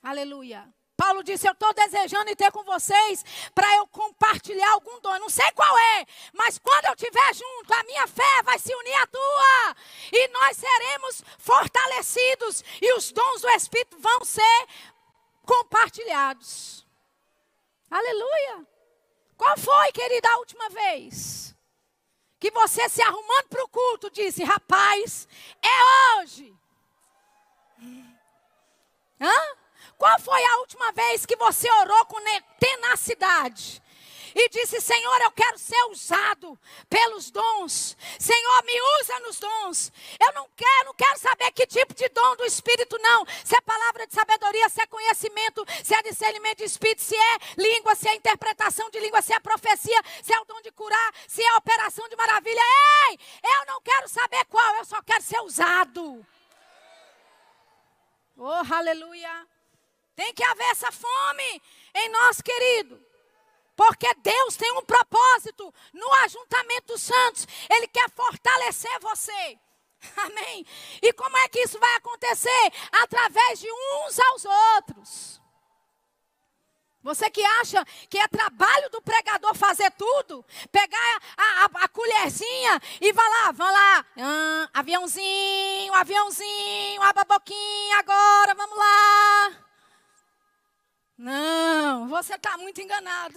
[0.00, 0.72] Aleluia.
[0.96, 5.18] Paulo disse: Eu estou desejando ir ter com vocês para eu compartilhar algum dom.
[5.18, 8.94] não sei qual é, mas quando eu estiver junto, a minha fé vai se unir
[8.94, 9.76] à tua.
[10.12, 12.62] E nós seremos fortalecidos.
[12.80, 14.66] E os dons do Espírito vão ser
[15.44, 16.86] compartilhados.
[17.90, 18.64] Aleluia.
[19.36, 21.52] Qual foi, querida, a última vez?
[22.42, 25.28] Que você se arrumando para o culto disse: Rapaz,
[25.62, 26.52] é hoje.
[29.20, 29.56] Hã?
[29.96, 32.18] Qual foi a última vez que você orou com
[32.58, 33.80] tenacidade?
[34.34, 37.96] E disse: Senhor, eu quero ser usado pelos dons.
[38.18, 39.92] Senhor, me usa nos dons.
[40.20, 43.24] Eu não quero, não quero saber que tipo de dom do Espírito, não.
[43.44, 47.38] Se é palavra de sabedoria, se é conhecimento, se é discernimento de Espírito, se é
[47.56, 51.14] língua, se é interpretação de língua, se é profecia, se é o dom de curar,
[51.28, 52.60] se é operação de maravilha.
[53.08, 56.26] Ei, eu não quero saber qual, eu só quero ser usado.
[58.36, 59.46] Oh, aleluia.
[60.14, 61.62] Tem que haver essa fome
[61.94, 63.11] em nós, querido.
[63.74, 67.46] Porque Deus tem um propósito no ajuntamento dos santos.
[67.70, 69.58] Ele quer fortalecer você.
[70.16, 70.66] Amém.
[71.00, 72.72] E como é que isso vai acontecer?
[72.92, 75.42] Através de uns aos outros.
[77.02, 82.80] Você que acha que é trabalho do pregador fazer tudo, pegar a, a, a colherzinha
[83.00, 89.50] e vai lá, vamos lá, ah, aviãozinho, aviãozinho, a baboquinha, agora, vamos lá.
[91.18, 93.34] Não, você está muito enganado.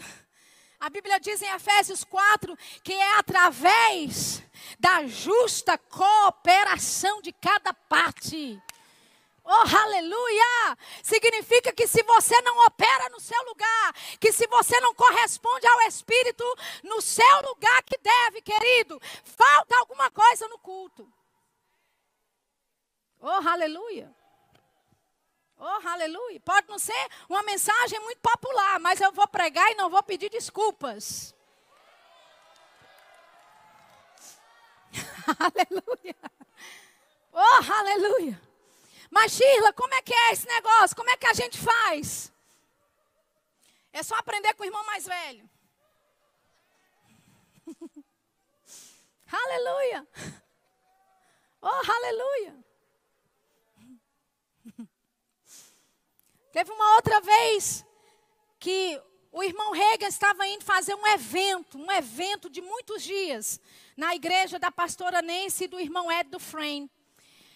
[0.86, 4.44] A Bíblia diz em Efésios 4 que é através
[4.80, 8.62] da justa cooperação de cada parte.
[9.44, 10.78] Oh, aleluia!
[11.02, 15.82] Significa que se você não opera no seu lugar, que se você não corresponde ao
[15.88, 16.44] Espírito
[16.84, 21.12] no seu lugar que deve, querido, falta alguma coisa no culto.
[23.20, 24.16] Oh, aleluia!
[25.58, 26.40] Oh, aleluia.
[26.42, 30.30] Pode não ser uma mensagem muito popular, mas eu vou pregar e não vou pedir
[30.30, 31.34] desculpas.
[35.40, 36.16] aleluia.
[37.32, 38.42] Oh, aleluia.
[39.10, 40.96] Mas, Shirla, como é que é esse negócio?
[40.96, 42.32] Como é que a gente faz?
[43.94, 45.50] É só aprender com o irmão mais velho.
[49.32, 50.08] aleluia.
[51.62, 52.66] Oh, aleluia.
[56.56, 57.86] Teve uma outra vez
[58.58, 58.98] que
[59.30, 63.60] o irmão Reagan estava indo fazer um evento, um evento de muitos dias,
[63.98, 66.90] na igreja da pastora Nancy e do irmão Ed Dufresne.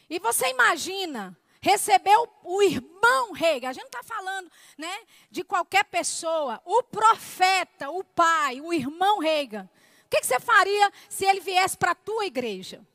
[0.09, 4.99] E você imagina, recebeu o irmão Reagan, a gente não está falando né,
[5.31, 9.69] de qualquer pessoa, o profeta, o pai, o irmão Reagan.
[10.07, 12.85] O que, que você faria se ele viesse para a tua igreja?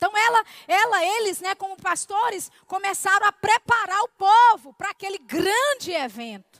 [0.00, 5.92] Então ela, ela, eles, né, como pastores, começaram a preparar o povo para aquele grande
[5.92, 6.58] evento.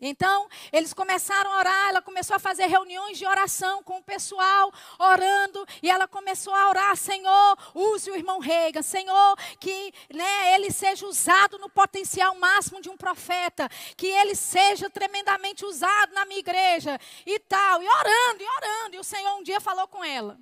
[0.00, 4.72] Então, eles começaram a orar, ela começou a fazer reuniões de oração com o pessoal,
[5.00, 10.70] orando, e ela começou a orar, Senhor, use o irmão Reagan, Senhor, que né, ele
[10.70, 16.38] seja usado no potencial máximo de um profeta, que ele seja tremendamente usado na minha
[16.38, 20.38] igreja, e tal, e orando, e orando, e o Senhor um dia falou com ela.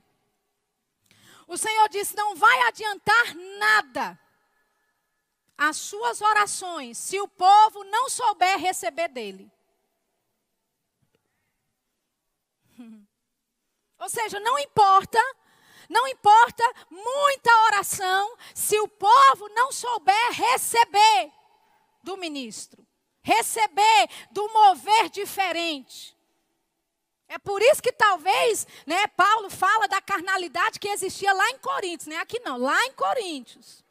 [1.46, 4.18] O Senhor disse: não vai adiantar nada
[5.57, 9.50] as suas orações se o povo não souber receber dele.
[13.98, 15.20] Ou seja, não importa,
[15.88, 21.33] não importa muita oração se o povo não souber receber
[22.02, 22.85] do ministro,
[23.22, 26.12] receber do mover diferente.
[27.32, 32.06] É por isso que talvez, né, Paulo fala da carnalidade que existia lá em Coríntios,
[32.06, 32.16] né?
[32.16, 33.82] Aqui não, lá em Coríntios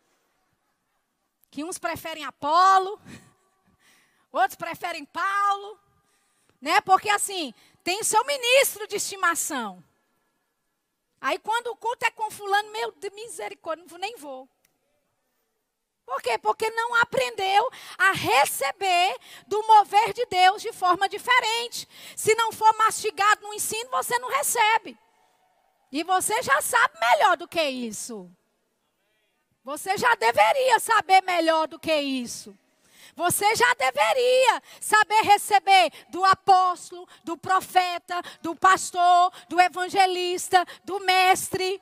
[1.49, 3.01] que uns preferem Apolo,
[4.31, 5.79] outros preferem Paulo,
[6.61, 6.79] né?
[6.81, 7.51] Porque assim,
[7.83, 9.83] tem seu ministro de estimação.
[11.19, 14.47] Aí quando o culto é com fulano, meu Deus, misericórdia, nem vou.
[16.11, 16.37] Por quê?
[16.37, 21.87] Porque não aprendeu a receber do mover de Deus de forma diferente.
[22.17, 24.99] Se não for mastigado no ensino, você não recebe.
[25.89, 28.29] E você já sabe melhor do que isso.
[29.63, 32.53] Você já deveria saber melhor do que isso.
[33.15, 41.81] Você já deveria saber receber do apóstolo, do profeta, do pastor, do evangelista, do mestre.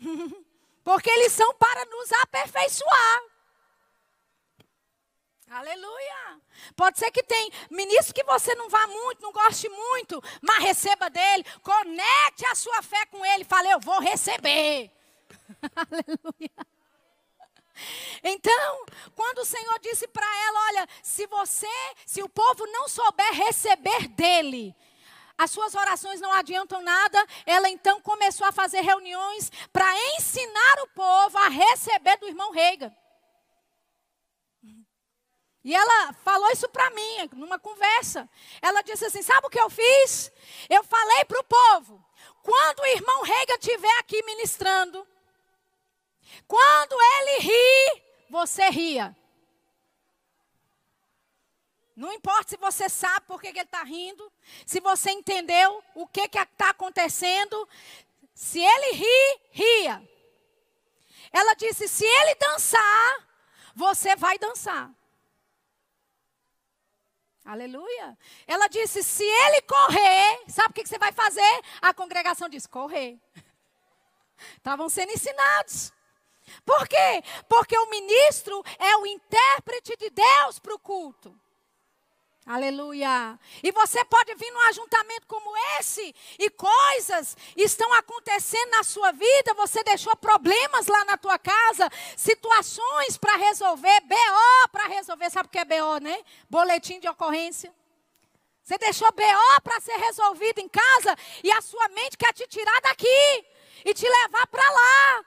[0.84, 3.22] Porque eles são para nos aperfeiçoar.
[5.50, 6.40] Aleluia.
[6.76, 11.08] Pode ser que tem ministro que você não vá muito, não goste muito, mas receba
[11.08, 14.90] dele, conecte a sua fé com ele, fale, eu vou receber.
[15.76, 16.74] Aleluia.
[18.22, 21.66] Então, quando o Senhor disse para ela: Olha, se você,
[22.06, 24.74] se o povo não souber receber dele,
[25.36, 27.26] as suas orações não adiantam nada.
[27.44, 32.94] Ela então começou a fazer reuniões para ensinar o povo a receber do irmão Reiga.
[35.64, 38.28] E ela falou isso para mim, numa conversa.
[38.60, 40.30] Ela disse assim: Sabe o que eu fiz?
[40.68, 42.04] Eu falei para o povo:
[42.42, 45.06] quando o irmão Reiga estiver aqui ministrando,
[46.46, 49.16] quando ele ri, você ria.
[51.96, 54.32] Não importa se você sabe por que, ele está rindo,
[54.66, 57.68] se você entendeu o que está acontecendo.
[58.34, 60.08] Se ele ri, ria.
[61.32, 63.28] Ela disse: se ele dançar,
[63.74, 64.90] você vai dançar.
[67.44, 68.18] Aleluia.
[68.46, 71.62] Ela disse: se ele correr, sabe o que, que você vai fazer?
[71.80, 73.20] A congregação disse: correr.
[74.56, 75.92] Estavam sendo ensinados.
[76.64, 77.22] Por quê?
[77.48, 81.38] Porque o ministro é o intérprete de Deus para o culto.
[82.46, 83.38] Aleluia.
[83.62, 89.54] E você pode vir num ajuntamento como esse e coisas estão acontecendo na sua vida,
[89.54, 95.50] você deixou problemas lá na tua casa, situações para resolver, BO para resolver, sabe o
[95.50, 96.22] que é BO, né?
[96.50, 97.74] Boletim de ocorrência.
[98.62, 102.80] Você deixou BO para ser resolvido em casa e a sua mente quer te tirar
[102.82, 103.44] daqui
[103.86, 105.24] e te levar para lá.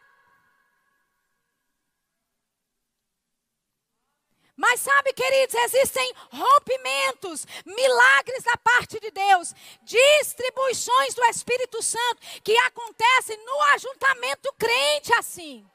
[4.58, 12.58] Mas sabe, queridos, existem rompimentos, milagres da parte de Deus, distribuições do Espírito Santo que
[12.58, 15.70] acontecem no ajuntamento crente assim.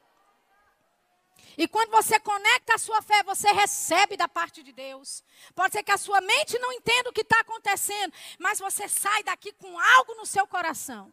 [1.57, 5.23] E quando você conecta a sua fé, você recebe da parte de Deus.
[5.55, 9.23] Pode ser que a sua mente não entenda o que está acontecendo, mas você sai
[9.23, 11.09] daqui com algo no seu coração.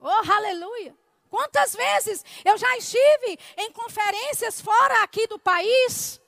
[0.00, 0.96] Oh, aleluia!
[1.28, 6.20] Quantas vezes eu já estive em conferências fora aqui do país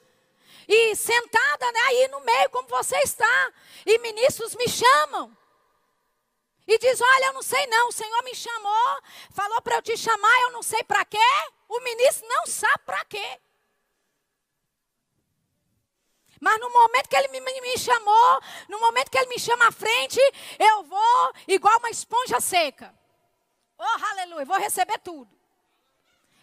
[0.69, 3.53] e sentada né, aí no meio, como você está.
[3.87, 5.35] E ministros me chamam.
[6.67, 9.03] E diz: Olha, eu não sei não, o Senhor me chamou,
[9.33, 11.19] falou para eu te chamar, eu não sei para quê.
[11.67, 13.41] O ministro não sabe para quê.
[16.41, 19.73] Mas no momento que ele me, me, chamou, no momento que ele me chama à
[19.73, 20.21] frente,
[20.59, 22.95] eu vou igual uma esponja seca.
[23.77, 25.29] Oh, aleluia, vou receber tudo.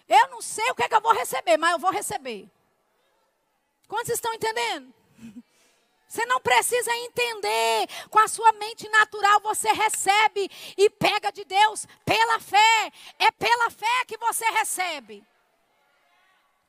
[0.07, 2.49] Eu não sei o que, é que eu vou receber, mas eu vou receber.
[3.87, 4.93] Quantos estão entendendo?
[6.07, 7.87] Você não precisa entender.
[8.09, 12.91] Com a sua mente natural você recebe e pega de Deus pela fé.
[13.19, 15.25] É pela fé que você recebe.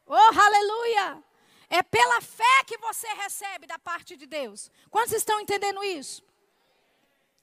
[0.04, 1.22] Oh, aleluia!
[1.68, 4.70] É pela fé que você recebe da parte de Deus.
[4.90, 6.24] Quantos estão entendendo isso?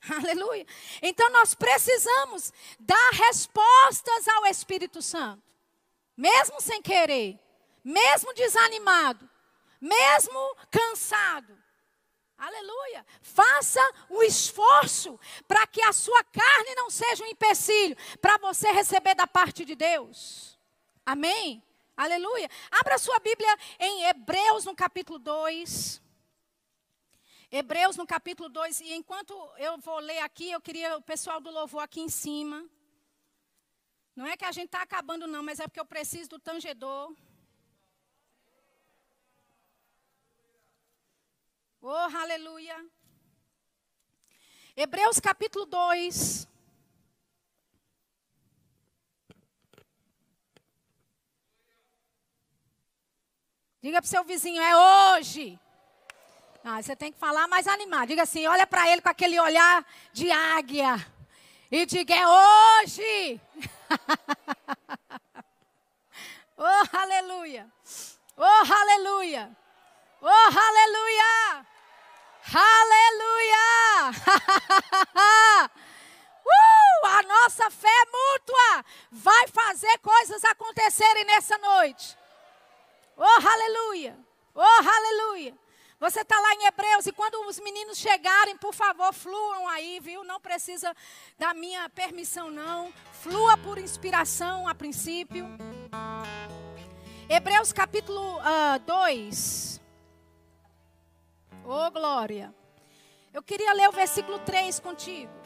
[0.10, 0.66] Aleluia.
[1.02, 5.42] Então nós precisamos dar respostas ao Espírito Santo,
[6.16, 7.40] mesmo sem querer,
[7.84, 9.30] mesmo desanimado,
[9.84, 11.62] mesmo cansado.
[12.38, 13.06] Aleluia.
[13.22, 19.14] Faça o esforço para que a sua carne não seja um empecilho para você receber
[19.14, 20.58] da parte de Deus.
[21.06, 21.62] Amém?
[21.96, 22.50] Aleluia.
[22.72, 26.02] Abra sua Bíblia em Hebreus, no capítulo 2.
[27.52, 28.80] Hebreus, no capítulo 2.
[28.82, 32.66] E enquanto eu vou ler aqui, eu queria o pessoal do louvor aqui em cima.
[34.16, 37.14] Não é que a gente está acabando, não, mas é porque eu preciso do tangedor.
[41.86, 42.78] Oh, aleluia.
[44.74, 46.48] Hebreus capítulo 2.
[53.82, 55.60] Diga para o seu vizinho, é hoje.
[56.64, 58.08] Ah, você tem que falar mais animado.
[58.08, 60.96] Diga assim, olha para ele com aquele olhar de águia.
[61.70, 63.42] E diga, é hoje.
[66.56, 67.70] oh, aleluia.
[68.38, 69.54] Oh, aleluia.
[70.22, 71.74] Oh, aleluia.
[72.52, 74.12] Aleluia.
[76.46, 77.24] uh, a
[77.64, 82.18] nossa fé mútua vai fazer coisas acontecerem nessa noite.
[83.16, 84.18] Oh, aleluia!
[84.54, 85.58] Oh, aleluia!
[86.00, 90.24] Você está lá em Hebreus e quando os meninos chegarem, por favor, fluam aí, viu?
[90.24, 90.94] Não precisa
[91.38, 92.92] da minha permissão, não.
[93.22, 95.48] Flua por inspiração a princípio.
[97.30, 98.40] Hebreus capítulo
[98.86, 99.82] 2.
[101.64, 102.54] Uh, oh, glória.
[103.34, 105.43] Eu queria ler o versículo 3 contigo.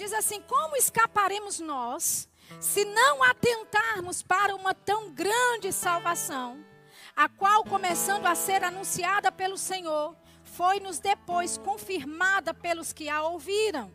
[0.00, 2.26] Diz assim: Como escaparemos nós
[2.58, 6.64] se não atentarmos para uma tão grande salvação,
[7.14, 13.92] a qual, começando a ser anunciada pelo Senhor, foi-nos depois confirmada pelos que a ouviram,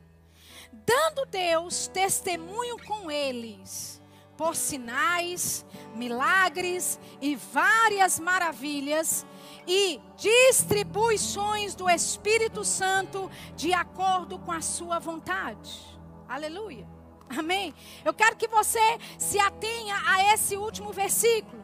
[0.72, 4.00] dando Deus testemunho com eles,
[4.38, 9.26] por sinais, milagres e várias maravilhas,
[9.68, 15.95] e distribuições do Espírito Santo de acordo com a sua vontade.
[16.28, 16.88] Aleluia.
[17.30, 17.74] Amém?
[18.04, 18.80] Eu quero que você
[19.18, 21.64] se atenha a esse último versículo.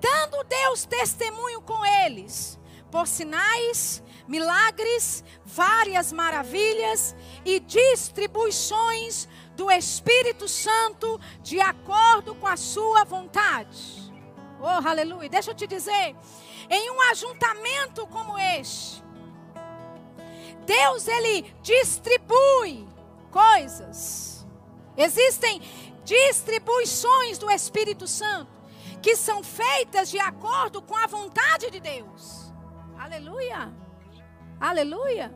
[0.00, 2.58] Dando Deus testemunho com eles,
[2.90, 7.14] por sinais, milagres, várias maravilhas
[7.44, 14.12] e distribuições do Espírito Santo de acordo com a sua vontade.
[14.60, 15.28] Oh, aleluia.
[15.28, 16.16] Deixa eu te dizer,
[16.70, 19.02] em um ajuntamento como este,
[20.64, 22.87] Deus ele distribui
[23.30, 24.38] coisas
[24.98, 25.62] Existem
[26.04, 28.50] distribuições do Espírito Santo
[29.00, 32.52] que são feitas de acordo com a vontade de Deus.
[32.98, 33.72] Aleluia.
[34.58, 35.32] Aleluia.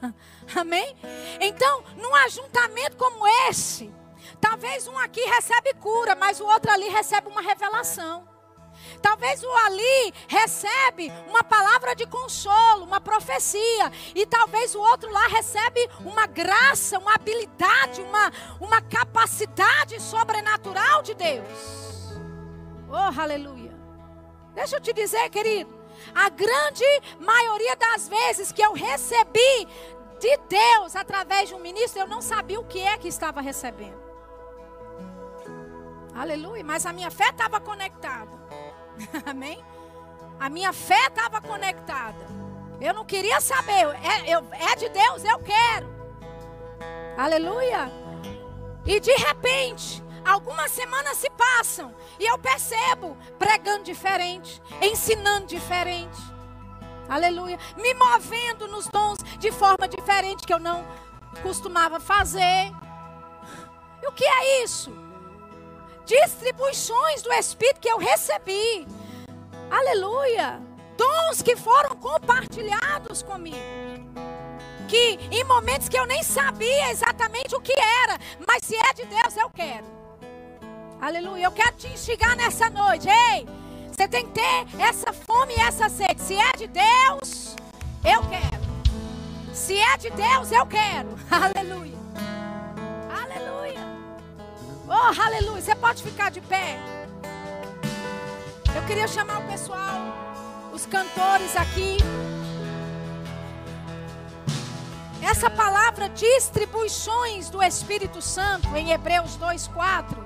[0.54, 0.96] Amém?
[1.40, 3.92] Então, num ajuntamento como esse,
[4.40, 8.28] talvez um aqui recebe cura, mas o outro ali recebe uma revelação.
[9.00, 13.92] Talvez o ali recebe uma palavra de consolo, uma profecia.
[14.14, 21.14] E talvez o outro lá recebe uma graça, uma habilidade, uma, uma capacidade sobrenatural de
[21.14, 22.10] Deus.
[22.88, 23.72] Oh, aleluia.
[24.54, 25.78] Deixa eu te dizer, querido.
[26.14, 26.84] A grande
[27.18, 29.68] maioria das vezes que eu recebi
[30.18, 34.00] de Deus através de um ministro, eu não sabia o que é que estava recebendo.
[36.14, 36.64] Aleluia.
[36.64, 38.39] Mas a minha fé estava conectada.
[39.26, 39.62] Amém?
[40.38, 42.26] A minha fé estava conectada.
[42.80, 43.72] Eu não queria saber.
[43.72, 45.88] É, eu, é de Deus, eu quero.
[47.16, 47.92] Aleluia.
[48.86, 56.18] E de repente, algumas semanas se passam e eu percebo pregando diferente, ensinando diferente.
[57.08, 57.58] Aleluia.
[57.76, 60.86] Me movendo nos dons de forma diferente que eu não
[61.42, 62.72] costumava fazer.
[64.02, 64.90] E o que é isso?
[66.10, 68.86] Distribuições do Espírito que eu recebi.
[69.70, 70.60] Aleluia.
[70.96, 73.56] Dons que foram compartilhados comigo.
[74.88, 79.04] Que em momentos que eu nem sabia exatamente o que era, mas se é de
[79.06, 79.86] Deus, eu quero.
[81.00, 81.44] Aleluia.
[81.44, 83.08] Eu quero te instigar nessa noite.
[83.08, 83.46] Ei,
[83.88, 86.20] você tem que ter essa fome e essa sede.
[86.20, 87.54] Se é de Deus,
[88.04, 89.54] eu quero.
[89.54, 91.08] Se é de Deus, eu quero.
[91.30, 91.99] Aleluia.
[94.92, 95.62] Oh, aleluia.
[95.62, 96.76] Você pode ficar de pé.
[98.74, 100.00] Eu queria chamar o pessoal,
[100.72, 101.98] os cantores aqui.
[105.22, 110.18] Essa palavra distribuições do Espírito Santo em Hebreus 2:4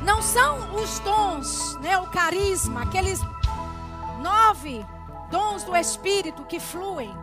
[0.00, 3.20] não são os dons, né, o carisma, aqueles
[4.20, 4.84] nove
[5.30, 7.14] dons do Espírito que fluem.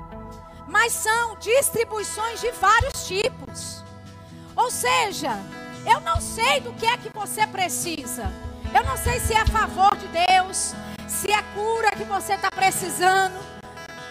[0.67, 3.83] mas são distribuições de vários tipos.
[4.55, 5.31] Ou seja,
[5.85, 8.31] eu não sei do que é que você precisa.
[8.73, 10.73] Eu não sei se é a favor de Deus,
[11.07, 13.39] se é cura que você está precisando.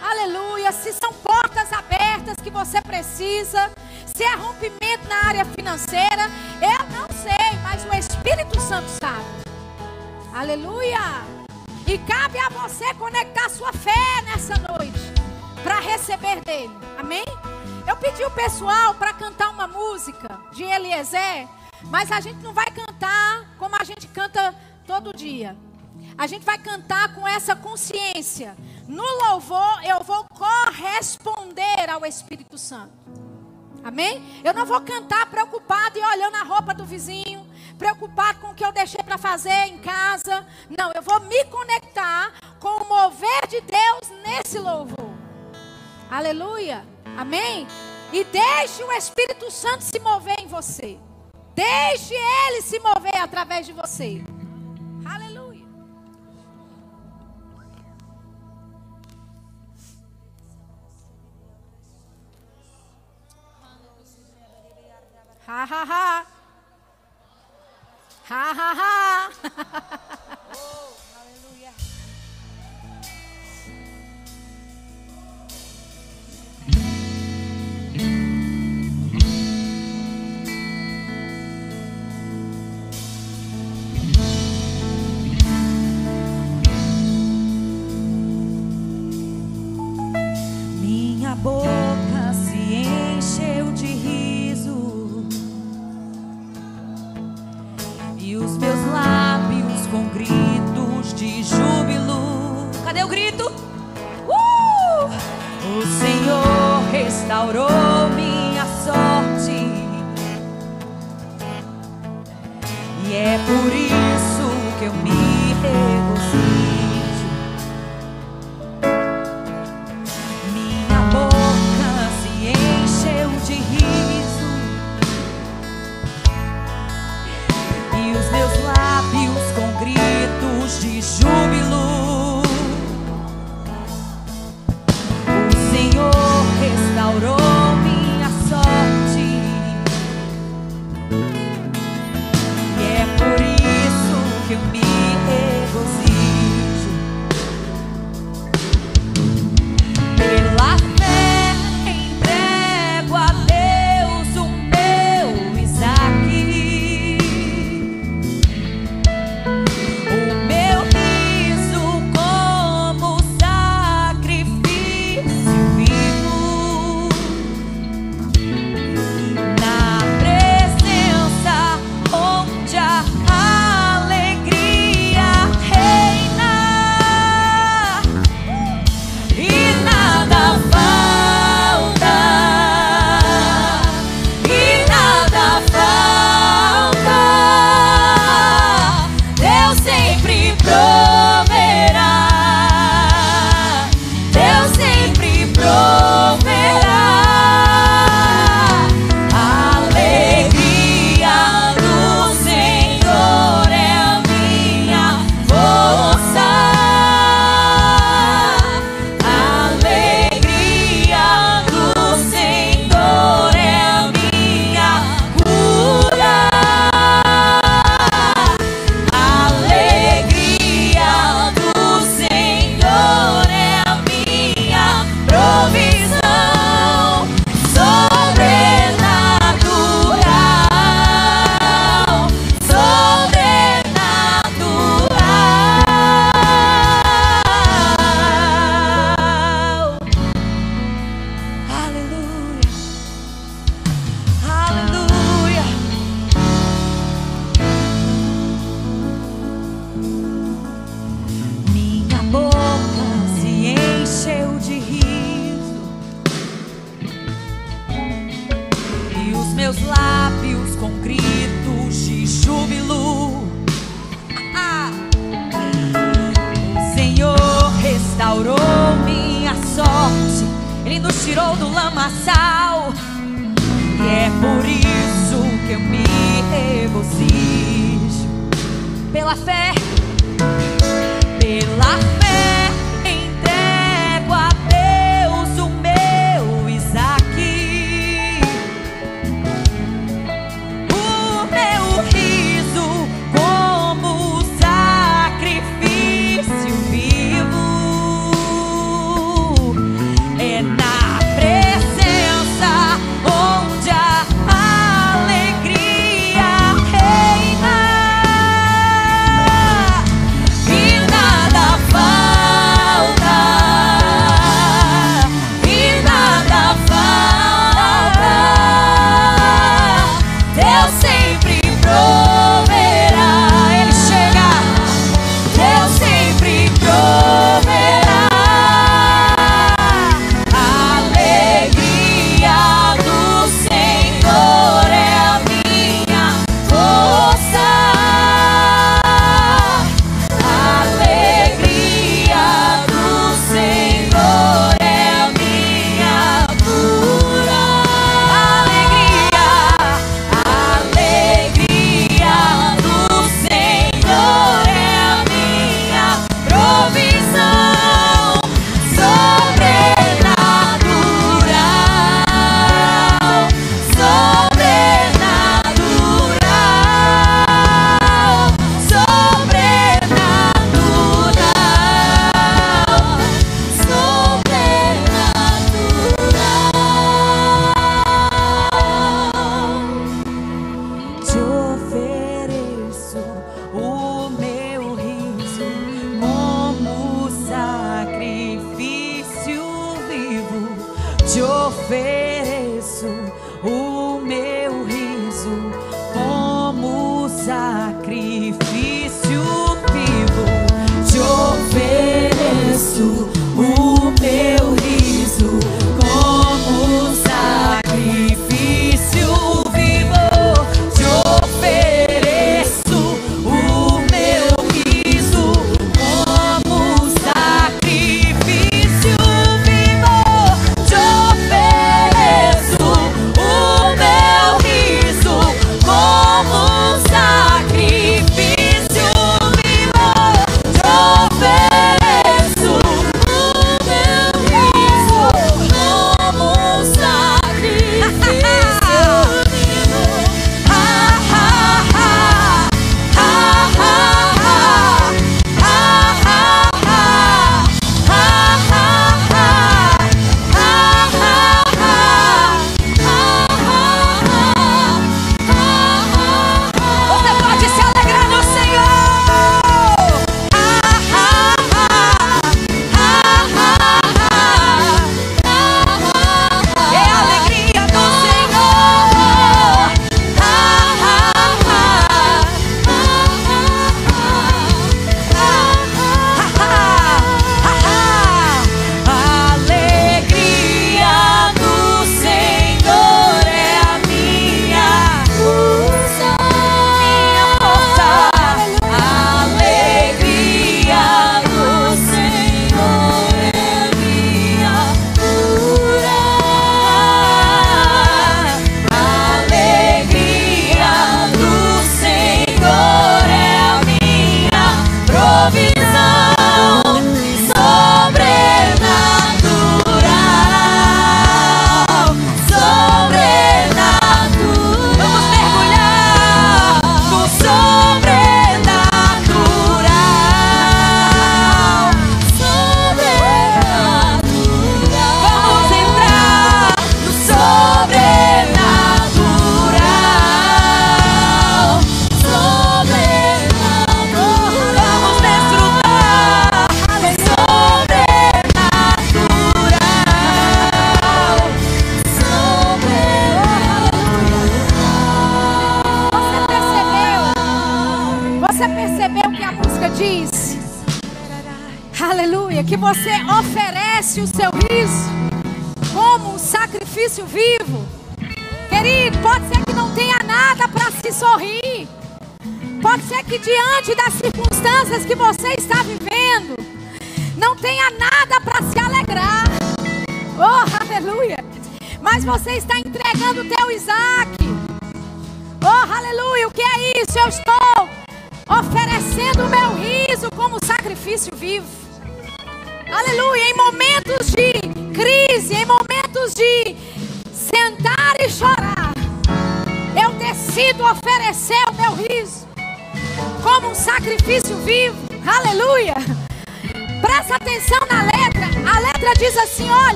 [0.00, 0.72] Aleluia.
[0.72, 3.70] Se são portas abertas que você precisa.
[4.06, 6.30] Se é rompimento na área financeira.
[6.60, 9.24] Eu não sei, mas o Espírito Santo sabe.
[10.34, 10.98] Aleluia.
[11.86, 15.00] E cabe a você conectar sua fé nessa noite.
[15.62, 16.76] Para receber dele.
[16.98, 17.24] Amém?
[17.86, 21.48] Eu pedi o pessoal para cantar uma música de Eliezer.
[21.84, 24.54] Mas a gente não vai cantar como a gente canta
[24.86, 25.56] todo dia.
[26.16, 28.56] A gente vai cantar com essa consciência.
[28.86, 32.92] No louvor, eu vou corresponder ao Espírito Santo.
[33.84, 34.22] Amém?
[34.44, 37.46] Eu não vou cantar preocupado e olhando a roupa do vizinho,
[37.78, 40.46] preocupado com o que eu deixei para fazer em casa.
[40.68, 45.08] Não, eu vou me conectar com o mover de Deus nesse louvor.
[46.10, 46.84] Aleluia.
[47.16, 47.66] Amém?
[48.12, 50.98] E deixe o Espírito Santo se mover em você.
[51.58, 54.22] Deixe ele se mover através de você.
[55.04, 55.66] Aleluia.
[65.48, 66.26] Ha ha ha.
[68.28, 69.30] Ha ha ha.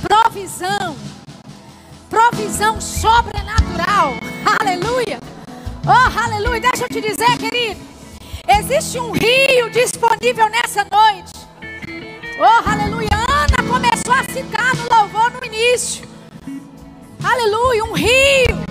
[0.00, 0.96] provisão,
[2.08, 4.14] provisão sobrenatural.
[4.60, 5.18] Aleluia!
[5.86, 6.60] Oh, aleluia!
[6.60, 7.80] Deixa eu te dizer, querido,
[8.48, 11.32] existe um rio disponível nessa noite.
[12.38, 13.08] Oh, aleluia!
[13.12, 16.08] Ana começou a citar no louvor no início.
[17.22, 17.84] Aleluia!
[17.84, 18.64] Um rio,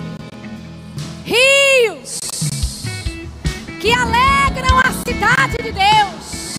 [1.24, 2.18] rios
[3.80, 6.56] que alegram a cidade de Deus.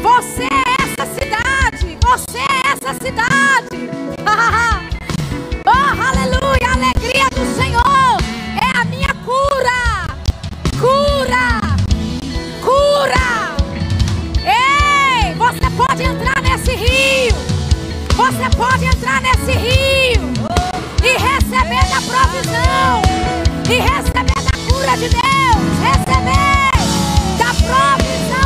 [0.00, 2.47] Você é essa cidade, você
[2.88, 3.90] essa cidade.
[5.66, 6.68] oh, aleluia!
[6.68, 8.16] A alegria do Senhor
[8.56, 10.16] é a minha cura.
[10.80, 11.60] Cura!
[12.62, 13.56] Cura!
[14.42, 17.34] Ei, você pode entrar nesse rio.
[18.16, 20.32] Você pode entrar nesse rio
[21.02, 23.02] e receber da provisão
[23.68, 25.20] e receber da cura de Deus.
[25.82, 26.72] Receber
[27.38, 28.37] da provisão.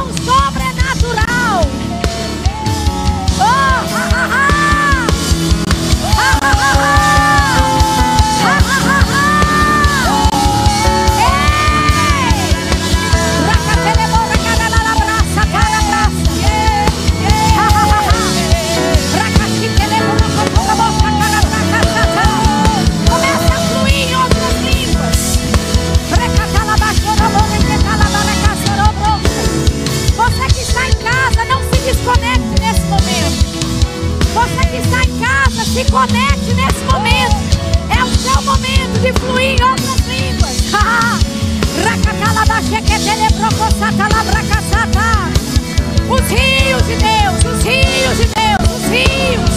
[46.08, 49.56] Os rios de Deus, os rios de Deus, os rios,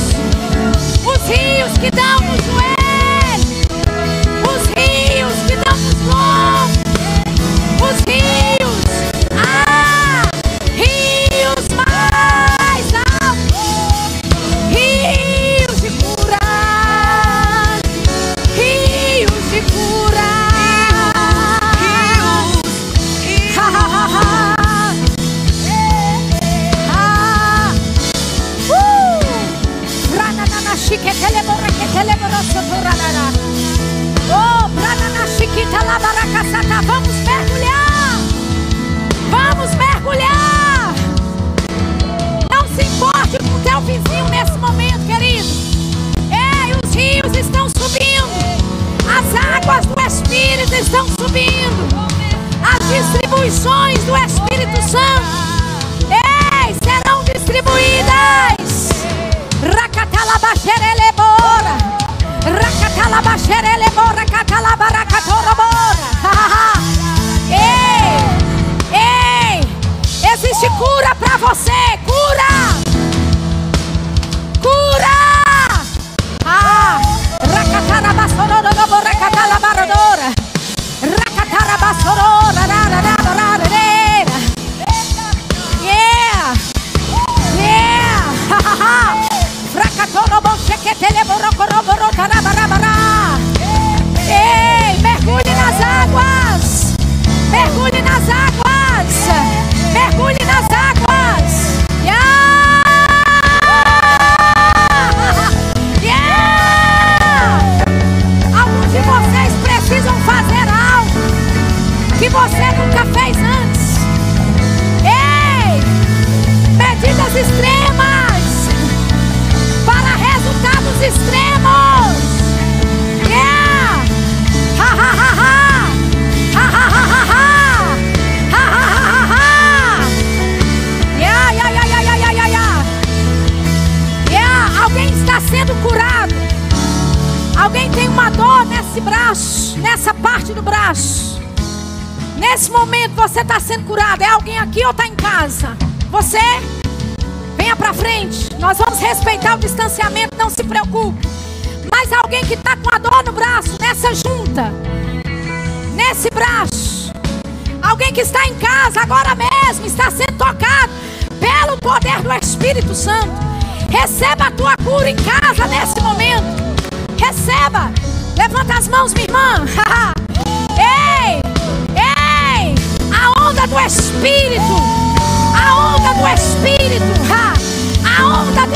[1.05, 1.91] os rios que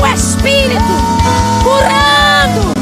[0.00, 0.80] do Espírito.
[1.62, 2.72] Curando,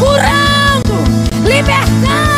[0.00, 2.35] curando, libertando.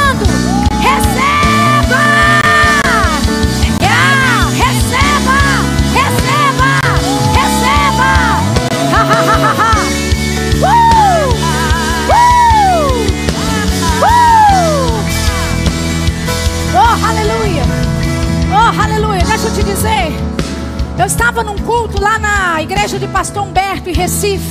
[21.08, 24.44] Estava num culto lá na igreja de Pastor Humberto, em Recife.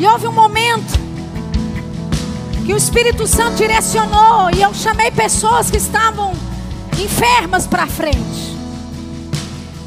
[0.00, 0.98] E houve um momento
[2.64, 4.50] que o Espírito Santo direcionou.
[4.56, 6.32] E eu chamei pessoas que estavam
[6.98, 8.56] enfermas para frente.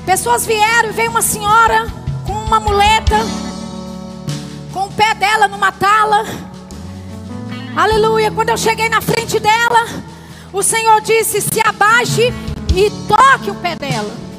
[0.06, 1.88] Pessoas vieram e veio uma senhora
[2.28, 3.18] com uma muleta,
[4.72, 6.26] com o pé dela numa tala.
[7.76, 8.30] Aleluia.
[8.30, 9.88] Quando eu cheguei na frente dela,
[10.54, 12.32] o Senhor disse: se abaixe
[12.76, 14.31] e toque o pé dela.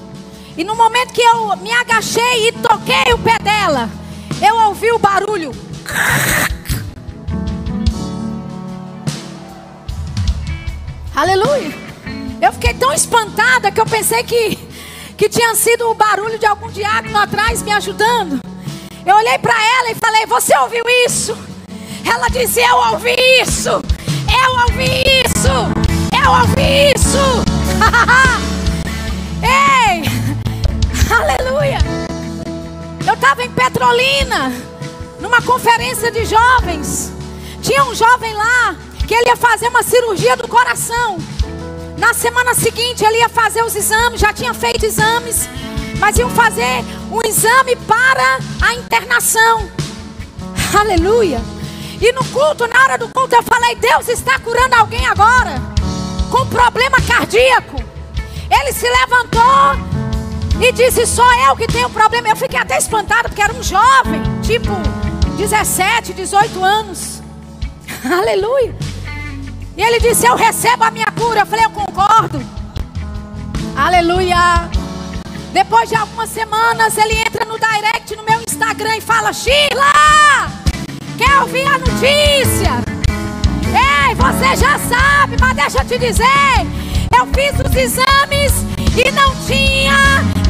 [0.57, 3.88] E no momento que eu me agachei e toquei o pé dela,
[4.46, 5.50] eu ouvi o barulho.
[11.14, 11.72] Aleluia.
[12.40, 14.59] Eu fiquei tão espantada que eu pensei que,
[15.16, 18.40] que tinha sido o barulho de algum diácono atrás me ajudando.
[19.07, 21.36] Eu olhei para ela e falei: Você ouviu isso?
[22.05, 23.70] Ela disse: Eu ouvi isso.
[23.70, 25.48] Eu ouvi isso.
[26.12, 28.48] Eu ouvi isso.
[33.22, 34.52] estava em Petrolina,
[35.20, 37.12] numa conferência de jovens.
[37.62, 38.74] Tinha um jovem lá
[39.06, 41.18] que ele ia fazer uma cirurgia do coração.
[41.96, 45.48] Na semana seguinte ele ia fazer os exames, já tinha feito exames,
[46.00, 49.70] mas iam fazer um exame para a internação.
[50.76, 51.40] Aleluia!
[52.00, 55.62] E no culto, na hora do culto, eu falei: Deus está curando alguém agora
[56.28, 57.76] com problema cardíaco.
[58.50, 59.91] Ele se levantou
[60.61, 62.28] e disse: Só eu que tenho problema.
[62.28, 64.70] Eu fiquei até espantada porque era um jovem, tipo
[65.36, 67.22] 17, 18 anos.
[68.05, 68.74] Aleluia.
[69.76, 71.40] E ele disse: Eu recebo a minha cura.
[71.40, 72.42] Eu falei: Eu concordo.
[73.76, 74.70] Aleluia.
[75.53, 80.50] Depois de algumas semanas, ele entra no direct no meu Instagram e fala: Sheila,
[81.18, 82.92] quer ouvir a notícia?
[83.72, 86.82] Ei, você já sabe, mas deixa eu te dizer:
[87.18, 88.53] eu fiz os exames
[88.96, 90.41] e não tinha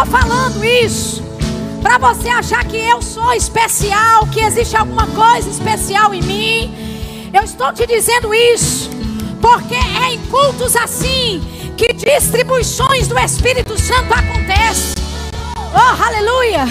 [0.00, 1.22] estou falando isso
[1.82, 7.30] para você achar que eu sou especial, que existe alguma coisa especial em mim.
[7.32, 8.88] Eu estou te dizendo isso
[9.40, 11.42] porque é em cultos assim
[11.76, 14.94] que distribuições do Espírito Santo acontecem.
[15.74, 16.66] Oh, aleluia!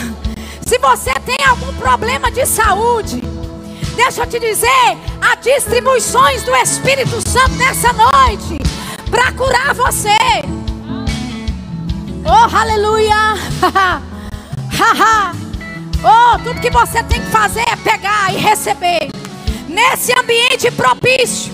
[0.65, 3.21] Se você tem algum problema de saúde,
[3.95, 8.57] deixa eu te dizer, há distribuições do Espírito Santo nessa noite
[9.09, 10.09] para curar você.
[12.31, 13.33] Oh, aleluia!
[16.03, 19.09] oh, tudo que você tem que fazer é pegar e receber.
[19.67, 21.51] Nesse ambiente propício,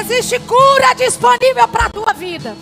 [0.00, 2.56] existe cura disponível para a tua vida.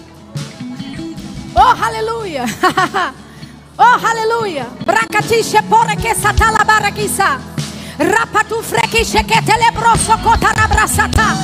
[1.54, 2.46] Oh, aleluia!
[3.76, 4.66] oh, aleluia!
[4.86, 7.38] Bracatiche pora que satalabara quissa.
[7.98, 11.36] Rapatu frequiche que telebroso cotarabrasata.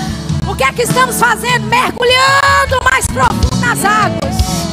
[0.48, 1.66] O que é que estamos fazendo?
[1.66, 4.65] Mergulhando mais profundo nas águas.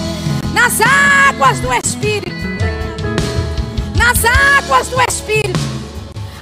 [0.53, 2.31] Nas águas do Espírito.
[3.97, 5.59] Nas águas do Espírito.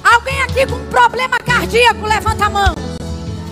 [0.04, 2.74] Alguém aqui com problema cardíaco, levanta a mão.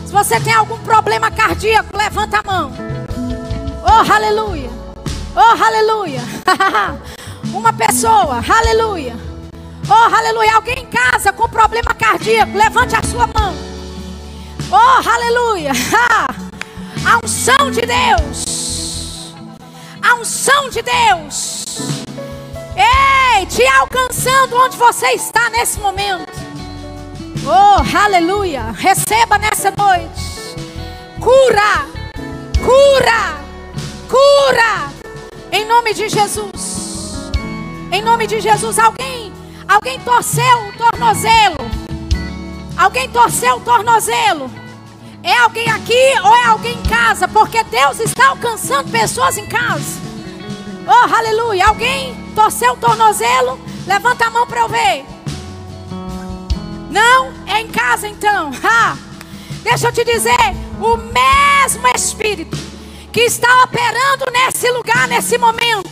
[0.06, 2.72] Se você tem algum problema cardíaco, levanta a mão.
[3.82, 4.70] Oh, aleluia.
[5.34, 6.20] Oh, aleluia.
[7.52, 9.16] Uma pessoa, aleluia.
[9.88, 10.54] Oh, aleluia.
[10.54, 13.54] Alguém em casa com problema cardíaco, levante a sua mão.
[14.70, 15.72] Oh, aleluia.
[17.02, 18.69] A unção de Deus.
[20.02, 21.64] A unção de Deus.
[22.76, 26.30] Ei, te alcançando onde você está nesse momento.
[27.44, 28.72] Oh, aleluia.
[28.72, 30.30] Receba nessa noite
[31.20, 31.86] cura,
[32.64, 33.40] Cura!
[34.08, 34.92] Cura!
[35.52, 37.30] Em nome de Jesus.
[37.92, 38.78] Em nome de Jesus.
[38.78, 39.32] Alguém,
[39.68, 41.56] alguém torceu o tornozelo.
[42.76, 44.50] Alguém torceu o tornozelo.
[45.22, 47.28] É alguém aqui ou é alguém em casa?
[47.28, 50.00] Porque Deus está alcançando pessoas em casa.
[50.86, 51.66] Oh, aleluia.
[51.66, 53.60] Alguém torceu o tornozelo?
[53.86, 55.04] Levanta a mão para eu ver.
[56.90, 57.32] Não?
[57.46, 58.50] É em casa então.
[58.64, 58.96] Ha.
[59.62, 60.36] Deixa eu te dizer:
[60.80, 62.56] o mesmo Espírito
[63.12, 65.90] que está operando nesse lugar, nesse momento,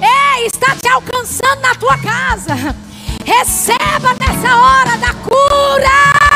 [0.00, 2.54] é, está te alcançando na tua casa.
[3.24, 6.31] Receba nessa hora da cura,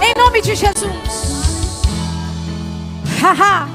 [0.00, 1.36] em nome de Jesus.
[3.20, 3.68] Haha.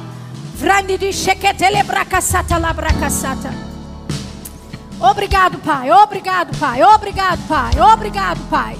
[5.00, 5.92] Obrigado, Pai.
[5.92, 6.84] Obrigado, Pai.
[6.84, 7.72] Obrigado, Pai.
[7.80, 8.78] Obrigado, Pai.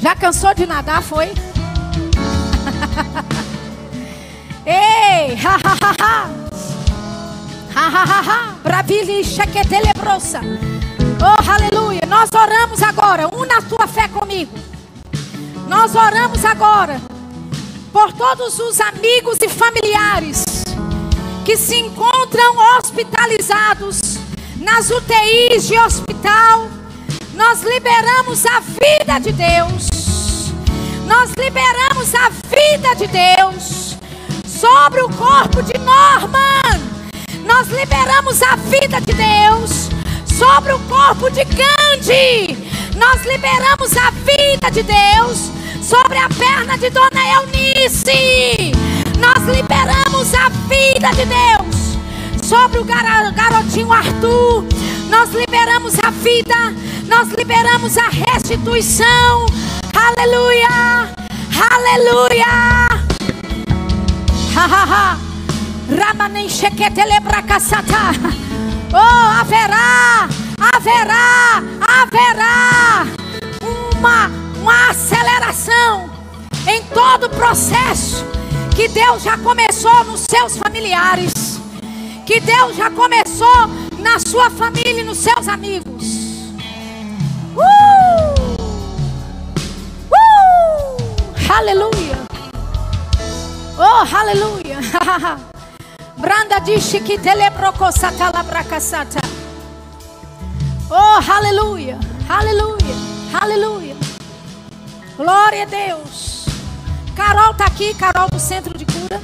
[0.00, 1.26] Já cansou de nadar, foi?
[4.64, 6.30] Ei, ha ha ha ha.
[7.74, 8.54] Ha ha ha.
[11.20, 12.00] Oh, aleluia.
[12.08, 13.28] Nós oramos agora.
[13.28, 14.73] Una a tua fé comigo.
[15.68, 17.00] Nós oramos agora
[17.92, 20.44] por todos os amigos e familiares
[21.44, 24.18] que se encontram hospitalizados
[24.56, 26.68] nas UTIs de hospital.
[27.34, 29.88] Nós liberamos a vida de Deus.
[31.06, 33.96] Nós liberamos a vida de Deus
[34.46, 36.80] sobre o corpo de Norman.
[37.46, 39.94] Nós liberamos a vida de Deus
[40.38, 42.58] sobre o corpo de Gandhi.
[42.96, 48.72] Nós liberamos a vida de Deus sobre a perna de Dona Eunice.
[49.18, 51.98] Nós liberamos a vida de Deus
[52.42, 54.64] sobre o garotinho Arthur.
[55.08, 56.74] Nós liberamos a vida,
[57.06, 59.46] nós liberamos a restituição.
[59.94, 61.14] Aleluia!
[61.70, 62.88] Aleluia!
[64.56, 65.18] Ha ha ha!
[65.96, 68.53] Ramanem chequetelebracasata.
[68.96, 73.06] Oh, haverá, haverá, haverá
[73.98, 74.28] uma,
[74.60, 76.08] uma aceleração
[76.68, 78.24] em todo o processo
[78.76, 81.32] que Deus já começou nos seus familiares,
[82.24, 83.66] que Deus já começou
[83.98, 86.04] na sua família e nos seus amigos.
[87.56, 88.54] Uh!
[90.08, 91.52] Uh!
[91.52, 92.18] Aleluia!
[93.76, 94.78] Oh, aleluia!
[96.24, 99.20] Branda diz que telebrocosata labracasata.
[100.88, 101.98] Oh, aleluia!
[102.26, 102.94] Aleluia!
[103.38, 103.94] Aleluia!
[105.18, 106.46] Glória a Deus!
[107.14, 109.20] Carol está aqui, Carol do Centro de Cura.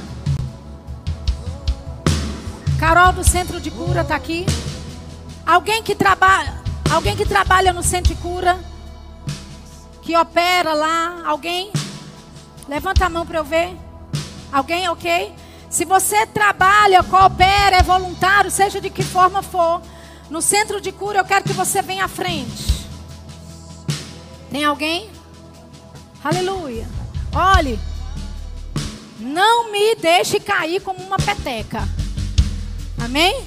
[2.79, 4.45] Carol do Centro de Cura está aqui.
[5.43, 6.53] Alguém que trabalha,
[6.87, 8.59] alguém que trabalha no Centro de Cura,
[10.03, 11.71] que opera lá, alguém?
[12.69, 13.75] Levanta a mão para eu ver.
[14.51, 15.40] Alguém, ok?
[15.71, 19.81] Se você trabalha, coopera, é voluntário, seja de que forma for,
[20.29, 22.85] no centro de cura, eu quero que você venha à frente.
[24.51, 25.09] Tem alguém?
[26.21, 26.85] Aleluia.
[27.33, 27.79] Olhe,
[29.17, 31.87] não me deixe cair como uma peteca.
[33.01, 33.41] Amém?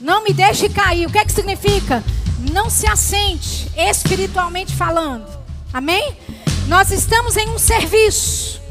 [0.00, 1.06] Não me deixe cair.
[1.06, 2.04] O que é que significa?
[2.52, 5.26] Não se assente, espiritualmente falando.
[5.72, 6.16] Amém?
[6.68, 8.61] Nós estamos em um serviço.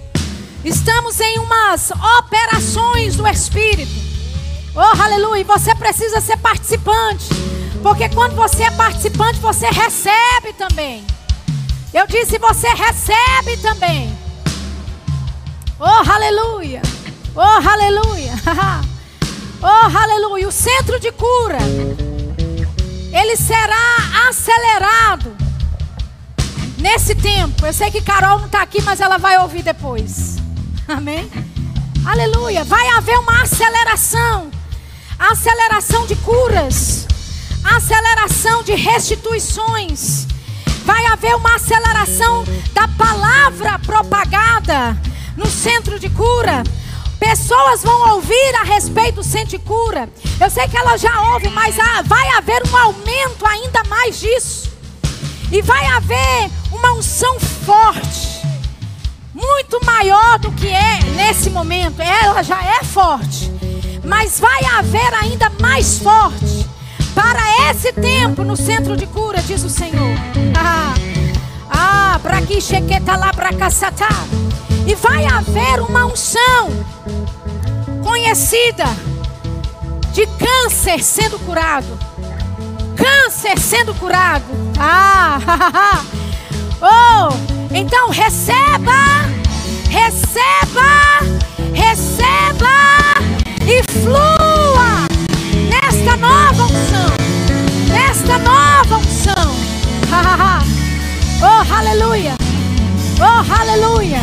[0.63, 3.91] Estamos em umas operações do Espírito.
[4.75, 5.43] Oh, aleluia.
[5.43, 7.29] Você precisa ser participante.
[7.81, 11.03] Porque quando você é participante, você recebe também.
[11.91, 14.15] Eu disse: você recebe também.
[15.79, 16.81] Oh, aleluia.
[17.35, 18.33] Oh, aleluia.
[19.63, 20.47] oh, aleluia.
[20.47, 21.57] O centro de cura.
[23.11, 25.35] Ele será acelerado
[26.77, 27.65] nesse tempo.
[27.65, 30.41] Eu sei que Carol não está aqui, mas ela vai ouvir depois.
[30.97, 31.29] Amém?
[32.05, 32.63] Aleluia.
[32.63, 34.51] Vai haver uma aceleração
[35.19, 37.05] aceleração de curas,
[37.63, 40.25] aceleração de restituições
[40.85, 44.97] vai haver uma aceleração da palavra propagada
[45.37, 46.63] no centro de cura.
[47.19, 50.09] Pessoas vão ouvir a respeito do centro de cura.
[50.39, 51.75] Eu sei que elas já ouvem, mas
[52.05, 54.71] vai haver um aumento ainda mais disso.
[55.51, 58.40] E vai haver uma unção forte,
[59.41, 62.01] muito maior do que é nesse momento.
[62.01, 63.51] Ela já é forte,
[64.03, 66.67] mas vai haver ainda mais forte
[67.13, 70.15] para esse tempo no centro de cura, diz o Senhor.
[70.63, 70.93] Ah,
[71.69, 74.09] ah para que chequeta lá para caçatá.
[74.85, 76.69] E vai haver uma unção
[78.03, 78.85] conhecida
[80.11, 81.97] de câncer sendo curado.
[82.95, 84.43] Câncer sendo curado.
[84.77, 86.03] Ah,
[86.81, 89.30] oh, então receba,
[89.91, 91.19] receba,
[91.73, 92.71] receba
[93.67, 95.07] e flua
[95.69, 97.11] nesta nova unção,
[97.89, 99.51] nesta nova unção.
[101.41, 102.35] oh, aleluia!
[103.19, 104.21] Oh, aleluia!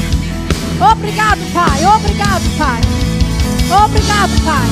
[0.92, 1.84] Obrigado, Pai.
[1.84, 2.80] Obrigado, Pai.
[3.84, 4.68] Obrigado, Pai.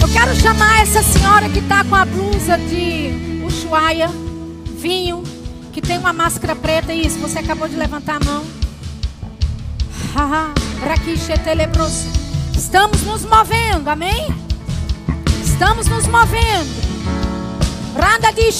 [0.00, 4.08] Eu quero chamar essa senhora que está com a blusa de Ushuaia,
[4.78, 5.24] vinho,
[5.72, 6.94] que tem uma máscara preta.
[6.94, 8.53] Isso, você acabou de levantar a mão.
[12.56, 14.34] Estamos nos movendo, amém?
[15.42, 16.84] Estamos nos movendo.
[17.96, 18.50] Randa de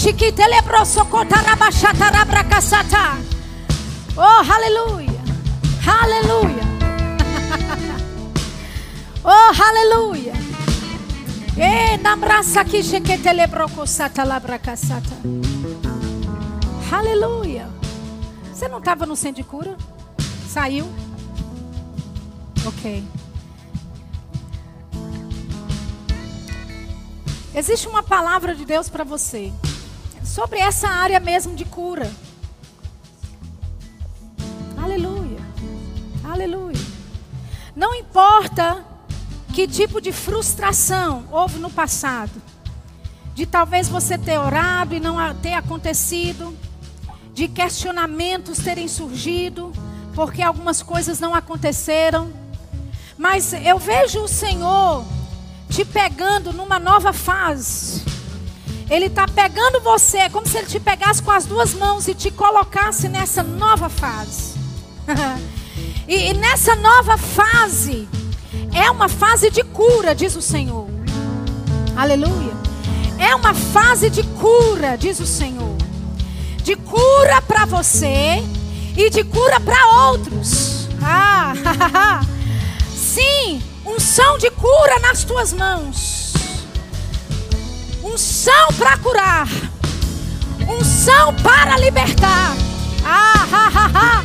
[4.16, 5.20] Oh, aleluia.
[5.86, 6.64] Aleluia.
[9.24, 10.32] oh, aleluia.
[11.56, 15.16] E namrasa aqui chequetelebrocosata labracasata.
[16.90, 17.68] Aleluia.
[18.52, 19.76] Você não estava no centro de cura?
[20.48, 20.88] Saiu?
[22.66, 23.04] Ok.
[27.54, 29.52] Existe uma palavra de Deus para você
[30.24, 32.10] sobre essa área mesmo de cura.
[34.76, 35.38] Aleluia.
[36.24, 36.80] Aleluia.
[37.76, 38.84] Não importa
[39.52, 42.42] que tipo de frustração houve no passado,
[43.34, 46.56] de talvez você ter orado e não ter acontecido,
[47.32, 49.72] de questionamentos terem surgido,
[50.14, 52.43] porque algumas coisas não aconteceram.
[53.16, 55.04] Mas eu vejo o Senhor
[55.68, 58.02] te pegando numa nova fase.
[58.90, 62.14] Ele está pegando você, é como se ele te pegasse com as duas mãos e
[62.14, 64.54] te colocasse nessa nova fase.
[66.06, 68.08] e, e nessa nova fase,
[68.74, 70.86] é uma fase de cura, diz o Senhor.
[71.96, 72.52] Aleluia.
[73.18, 75.76] É uma fase de cura, diz o Senhor.
[76.62, 78.42] De cura para você
[78.96, 80.88] e de cura para outros.
[81.02, 81.52] Ah,
[83.14, 86.32] Sim, unção de cura nas tuas mãos.
[88.02, 89.46] Unção para curar.
[90.68, 92.56] Unção para libertar.
[93.04, 94.24] Ah, ah, ah, ah.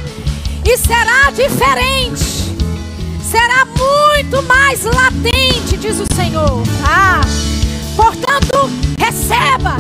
[0.66, 2.50] E será diferente.
[3.22, 6.64] Será muito mais latente, diz o Senhor.
[6.84, 7.22] Ah,
[7.96, 9.78] portanto, receba.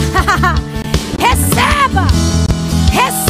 [1.18, 2.06] receba.
[2.92, 3.29] Receba.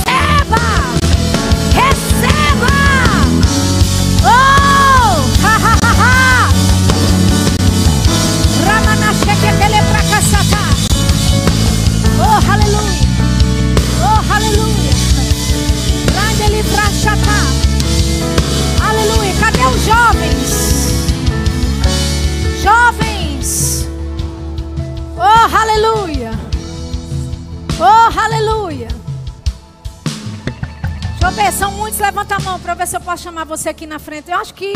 [33.20, 34.32] Chamar você aqui na frente.
[34.32, 34.74] Eu acho que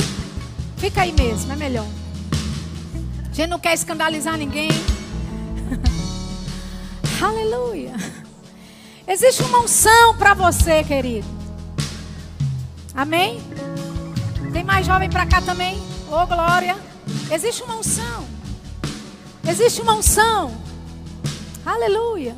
[0.78, 1.88] fica aí mesmo, é melhor.
[3.32, 4.70] A gente não quer escandalizar ninguém.
[7.22, 7.94] Aleluia.
[9.08, 11.28] Existe uma unção para você, querido.
[12.94, 13.41] Amém?
[14.52, 15.78] Tem mais jovem para cá também?
[16.10, 16.78] Ô, oh, glória.
[17.32, 18.28] Existe uma unção.
[19.48, 20.56] Existe uma unção.
[21.66, 22.36] Aleluia.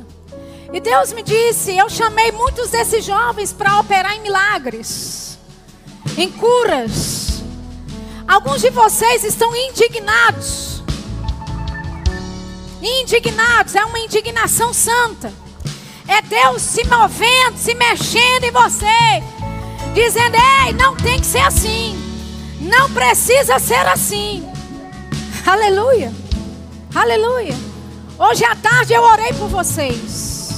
[0.72, 5.25] E Deus me disse: Eu chamei muitos desses jovens para operar em milagres,
[6.16, 7.42] em curas.
[8.26, 10.76] Alguns de vocês estão indignados
[12.82, 15.32] indignados, é uma indignação santa.
[16.08, 19.22] É Deus se movendo, se mexendo em você,
[19.92, 21.96] dizendo: Ei, não tem que ser assim,
[22.60, 24.48] não precisa ser assim.
[25.44, 26.12] Aleluia,
[26.94, 27.54] aleluia.
[28.18, 30.52] Hoje à tarde eu orei por vocês.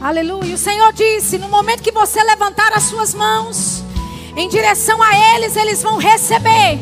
[0.00, 0.54] Aleluia.
[0.54, 3.79] O Senhor disse: no momento que você levantar as suas mãos
[4.36, 6.78] em direção a eles, eles vão receber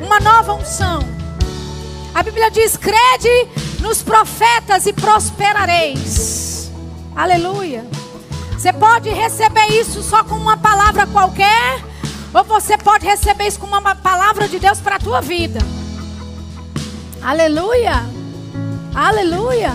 [0.00, 1.00] uma nova unção.
[2.14, 3.48] A Bíblia diz: crede
[3.80, 6.70] nos profetas e prosperareis.
[7.14, 7.86] Aleluia.
[8.52, 11.80] Você pode receber isso só com uma palavra qualquer,
[12.34, 15.60] ou você pode receber isso com uma palavra de Deus para a tua vida.
[17.22, 18.04] Aleluia.
[18.94, 19.72] Aleluia.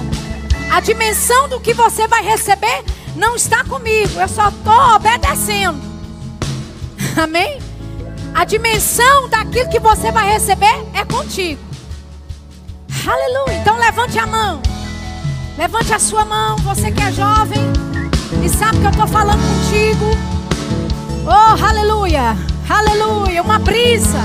[0.71, 2.83] A dimensão do que você vai receber
[3.15, 5.92] não está comigo, eu só estou obedecendo.
[7.15, 7.59] Amém?
[8.33, 11.61] A dimensão daquilo que você vai receber é contigo.
[13.05, 13.59] Aleluia.
[13.59, 14.61] Então levante a mão.
[15.57, 16.57] Levante a sua mão.
[16.57, 17.61] Você que é jovem
[18.43, 20.05] e sabe que eu estou falando contigo.
[21.25, 22.35] Oh, aleluia.
[22.67, 23.43] Aleluia.
[23.43, 24.19] Uma brisa.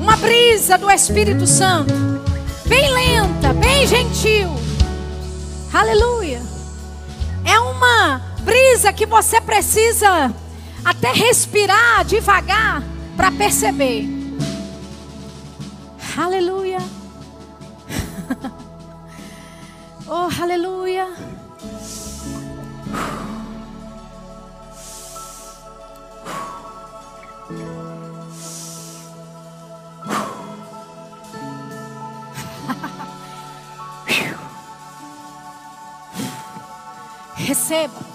[0.00, 1.94] Uma brisa do Espírito Santo.
[2.66, 4.50] Bem lenta, bem gentil.
[5.72, 6.42] Aleluia.
[7.44, 10.34] É uma brisa que você precisa
[10.84, 12.82] até respirar devagar
[13.16, 14.08] para perceber.
[16.16, 16.78] Aleluia.
[20.14, 21.06] Oh, aleluia.
[37.36, 38.11] Receba.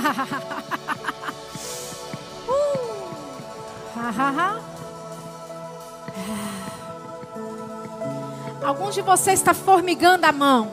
[8.64, 10.70] Alguns de vocês estão formigando a mão.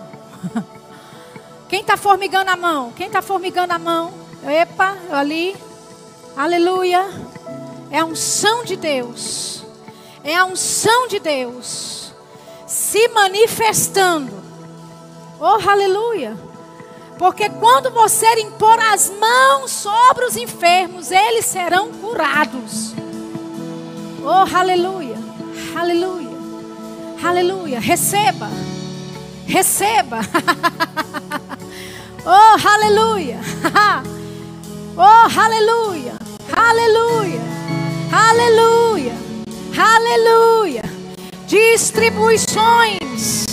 [1.69, 2.91] Quem está formigando a mão?
[2.93, 4.13] Quem está formigando a mão?
[4.43, 5.55] Epa, ali.
[6.35, 7.05] Aleluia.
[7.91, 9.63] É a unção de Deus.
[10.23, 12.13] É a unção de Deus
[12.67, 14.33] se manifestando.
[15.39, 16.37] Oh, aleluia.
[17.17, 22.93] Porque quando você impor as mãos sobre os enfermos, eles serão curados.
[24.23, 25.17] Oh, aleluia.
[25.75, 26.37] Aleluia.
[27.23, 27.79] Aleluia.
[27.79, 28.47] Receba.
[29.47, 30.19] Receba.
[32.23, 33.39] oh, aleluia.
[34.95, 36.13] oh, aleluia.
[36.55, 37.41] Aleluia.
[38.11, 39.15] Aleluia.
[39.75, 40.83] Aleluia.
[41.47, 43.47] Distribuições.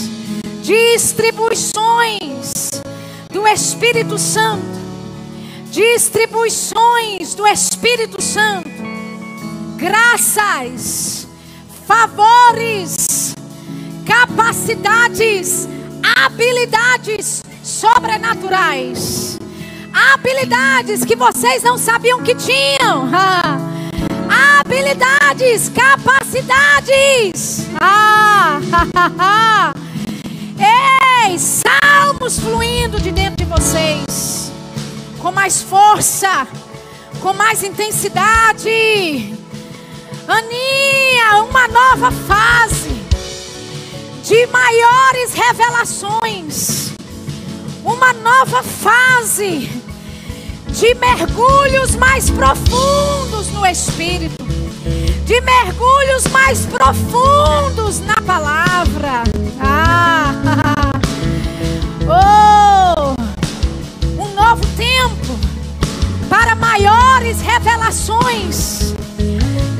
[0.63, 2.75] Distribuições
[3.35, 4.63] do Espírito Santo.
[5.73, 8.71] Distribuições do Espírito Santo.
[9.77, 11.27] Graças,
[11.85, 13.35] favores,
[14.07, 15.69] capacidades,
[16.17, 19.37] habilidades sobrenaturais.
[19.93, 23.11] Habilidades que vocês não sabiam que tinham.
[24.61, 27.67] Habilidades, capacidades.
[29.17, 29.73] Ah,
[30.65, 34.51] Ei, salmos fluindo de dentro de vocês.
[35.19, 36.47] Com mais força,
[37.21, 39.35] com mais intensidade.
[40.27, 43.05] Aninha, uma nova fase
[44.25, 46.93] de maiores revelações,
[47.85, 49.69] uma nova fase
[50.69, 54.43] de mergulhos mais profundos no Espírito,
[55.27, 59.34] de mergulhos mais profundos na palavra.
[62.07, 63.15] Oh,
[64.23, 65.39] um novo tempo
[66.29, 68.95] para maiores revelações,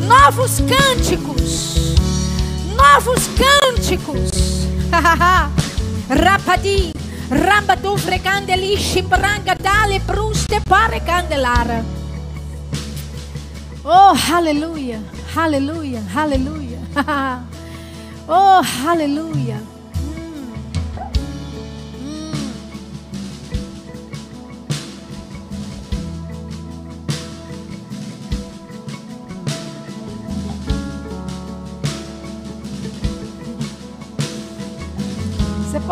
[0.07, 1.85] novos cânticos
[2.75, 4.31] novos cânticos.
[6.09, 6.93] Rapadi,
[7.31, 11.85] ramba tu frecandeli, chibranga dale pruste pare candelara.
[13.85, 15.01] Oh, aleluia,
[15.35, 16.79] aleluia, aleluia.
[18.29, 19.74] oh, aleluia.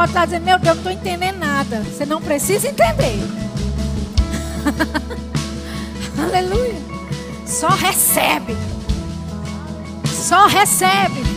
[0.03, 1.81] Pode estar dizendo, meu Deus, não estou entendendo nada.
[1.83, 3.21] Você não precisa entender.
[6.19, 6.75] Aleluia.
[7.47, 8.57] Só recebe.
[10.07, 11.32] Só recebe.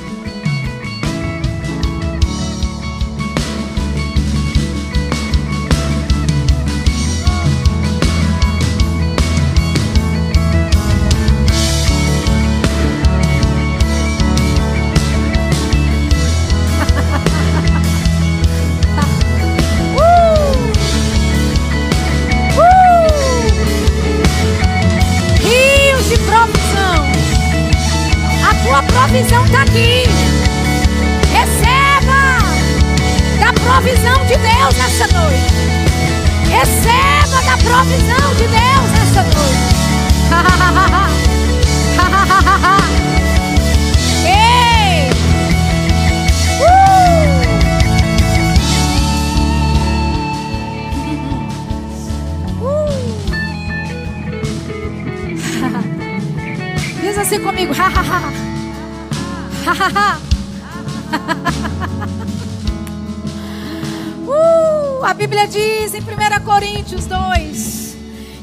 [64.27, 66.05] Uh, a Bíblia diz em 1
[66.45, 67.97] Coríntios 2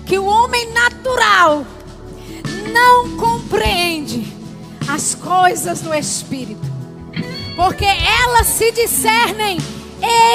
[0.05, 1.65] que o homem natural
[2.73, 4.27] não compreende
[4.89, 6.67] as coisas do Espírito,
[7.55, 9.59] porque elas se discernem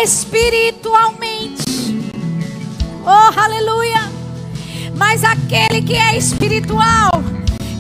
[0.02, 1.66] espiritualmente.
[3.04, 4.10] Oh, aleluia!
[4.96, 7.12] Mas aquele que é espiritual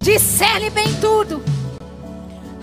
[0.01, 1.41] discerne bem tudo.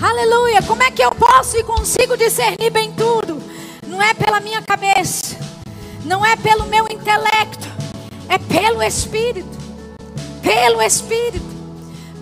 [0.04, 0.62] Aleluia.
[0.62, 3.42] Como é que eu posso e consigo discernir bem tudo?
[3.86, 5.34] Não é pela minha cabeça,
[6.04, 7.66] não é pelo meu intelecto,
[8.28, 9.64] é pelo Espírito.
[10.42, 11.46] Pelo Espírito,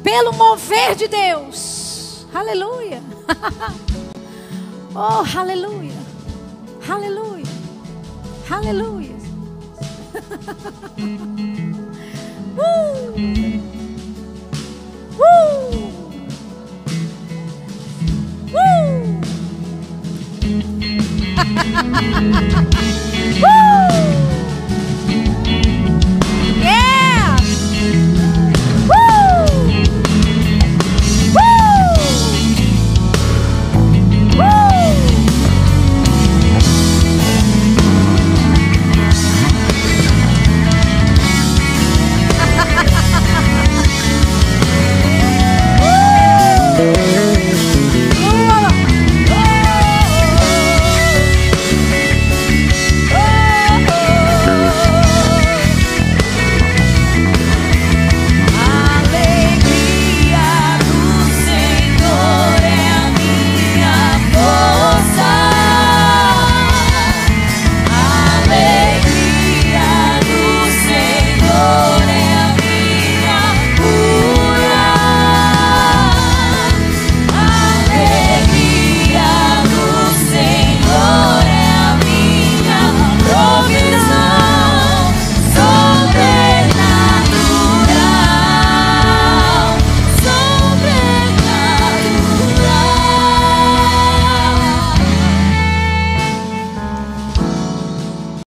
[0.00, 2.24] pelo mover de Deus.
[2.32, 3.02] Aleluia.
[4.94, 5.98] oh, aleluia.
[6.88, 7.50] Aleluia.
[8.48, 9.12] Aleluia.
[12.56, 12.62] uh.
[15.18, 16.01] Uh.
[18.52, 18.58] Woo!
[23.42, 24.21] Woo!